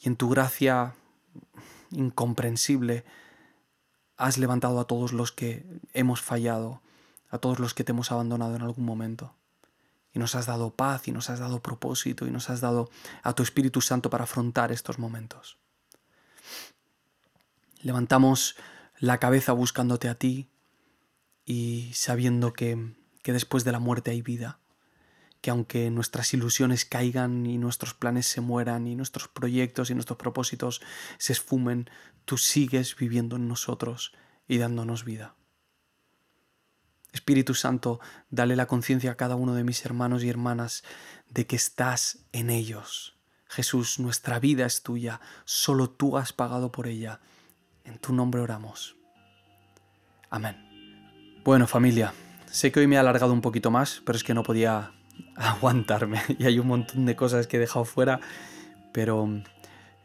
y 0.02 0.08
en 0.08 0.18
tu 0.18 0.30
gracia 0.30 0.96
incomprensible 1.92 3.06
has 4.18 4.38
levantado 4.38 4.82
a 4.82 4.86
todos 4.86 5.14
los 5.14 5.32
que 5.32 5.66
hemos 5.94 6.22
fallado, 6.22 6.82
a 7.30 7.38
todos 7.38 7.60
los 7.60 7.74
que 7.74 7.86
te 7.86 7.94
hemos 7.94 8.12
abandonado 8.12 8.56
en 8.56 8.64
algún 8.64 8.84
momento. 8.84 9.34
Y 10.12 10.20
nos 10.20 10.36
has 10.36 10.48
dado 10.48 10.72
paz 10.72 11.08
y 11.08 11.12
nos 11.12 11.30
has 11.30 11.40
dado 11.40 11.62
propósito 11.62 12.28
y 12.28 12.32
nos 12.32 12.50
has 12.50 12.60
dado 12.60 12.90
a 13.24 13.34
tu 13.34 13.44
Espíritu 13.44 13.80
Santo 13.80 14.10
para 14.10 14.26
afrontar 14.26 14.72
estos 14.74 15.00
momentos. 15.00 15.58
Levantamos 17.82 18.58
la 19.00 19.18
cabeza 19.18 19.54
buscándote 19.54 20.10
a 20.10 20.16
ti 20.16 20.50
y 21.46 21.92
sabiendo 21.94 22.54
que 22.54 23.00
que 23.22 23.34
después 23.34 23.64
de 23.64 23.72
la 23.72 23.80
muerte 23.80 24.12
hay 24.12 24.22
vida, 24.22 24.60
que 25.42 25.52
aunque 25.52 25.90
nuestras 25.90 26.34
ilusiones 26.34 26.86
caigan 26.86 27.46
y 27.46 27.58
nuestros 27.58 27.94
planes 27.94 28.28
se 28.28 28.42
mueran 28.42 28.88
y 28.88 28.96
nuestros 28.96 29.28
proyectos 29.28 29.90
y 29.90 29.94
nuestros 29.94 30.18
propósitos 30.18 30.82
se 31.18 31.34
esfumen, 31.34 31.90
tú 32.26 32.38
sigues 32.38 32.96
viviendo 32.96 33.36
en 33.36 33.48
nosotros 33.48 34.14
y 34.48 34.58
dándonos 34.58 35.06
vida. 35.06 35.36
Espíritu 37.12 37.56
Santo, 37.56 38.00
dale 38.30 38.56
la 38.56 38.68
conciencia 38.68 39.12
a 39.12 39.16
cada 39.16 39.36
uno 39.36 39.56
de 39.56 39.64
mis 39.64 39.84
hermanos 39.86 40.24
y 40.24 40.30
hermanas 40.30 40.84
de 41.30 41.48
que 41.48 41.56
estás 41.56 42.20
en 42.32 42.50
ellos. 42.50 43.18
Jesús, 43.46 44.00
nuestra 44.00 44.40
vida 44.40 44.66
es 44.66 44.84
tuya, 44.84 45.22
solo 45.44 45.90
tú 45.90 46.18
has 46.18 46.34
pagado 46.34 46.72
por 46.72 46.88
ella. 46.88 47.20
En 47.90 47.98
tu 47.98 48.14
nombre 48.14 48.40
oramos. 48.40 48.96
Amén. 50.30 50.56
Bueno 51.44 51.66
familia, 51.66 52.14
Sé 52.52 52.72
que 52.72 52.80
hoy 52.80 52.88
me 52.88 52.96
he 52.96 52.98
alargado 52.98 53.32
un 53.32 53.42
poquito 53.42 53.70
más, 53.70 54.02
pero 54.06 54.16
es 54.18 54.24
que 54.24 54.34
no 54.34 54.44
podía 54.44 54.92
aguantarme 55.36 56.22
y 56.38 56.46
hay 56.46 56.60
un 56.60 56.68
montón 56.68 57.06
de 57.06 57.16
cosas 57.16 57.48
que 57.48 57.58
he 57.58 57.60
dejado 57.60 57.86
fuera, 57.86 58.20
pero 58.94 59.28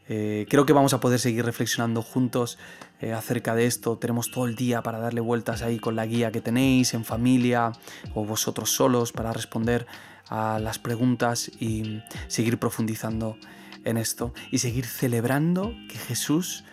Eh, 0.07 0.45
creo 0.51 0.67
que 0.67 0.75
vamos 0.75 0.93
a 0.93 1.01
poder 1.01 1.19
seguir 1.19 1.47
reflexionando 1.47 2.03
juntos 2.03 2.59
eh, 3.01 3.15
acerca 3.15 3.55
de 3.55 3.65
esto. 3.65 3.97
Tenemos 3.97 4.31
todo 4.31 4.45
el 4.45 4.55
día 4.55 4.83
para 4.83 4.99
darle 4.99 5.23
vueltas 5.23 5.63
ahí 5.63 5.79
con 5.79 5.97
la 5.97 6.05
guía 6.05 6.31
que 6.31 6.43
tenéis 6.43 6.93
en 6.93 7.07
familia 7.07 7.73
o 8.13 8.27
vosotros 8.27 8.69
solos 8.69 9.13
para 9.13 9.33
responder 9.33 9.87
a 10.29 10.59
las 10.59 10.79
preguntas 10.79 11.51
y 11.59 12.03
seguir 12.29 12.59
profundizando 12.59 13.39
en 13.85 13.97
esto 13.97 14.35
y 14.51 14.59
seguir 14.59 14.85
celebrando 14.85 15.73
que 15.89 15.97
Jesús 15.97 16.65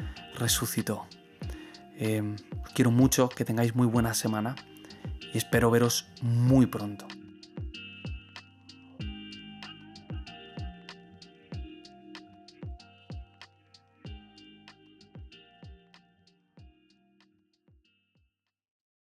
resucitó. 0.41 1.05
Eh, 1.97 2.35
quiero 2.73 2.91
mucho 2.91 3.29
que 3.29 3.45
tengáis 3.45 3.75
muy 3.75 3.87
buena 3.87 4.13
semana 4.13 4.55
y 5.33 5.37
espero 5.37 5.69
veros 5.69 6.07
muy 6.21 6.65
pronto. 6.65 7.07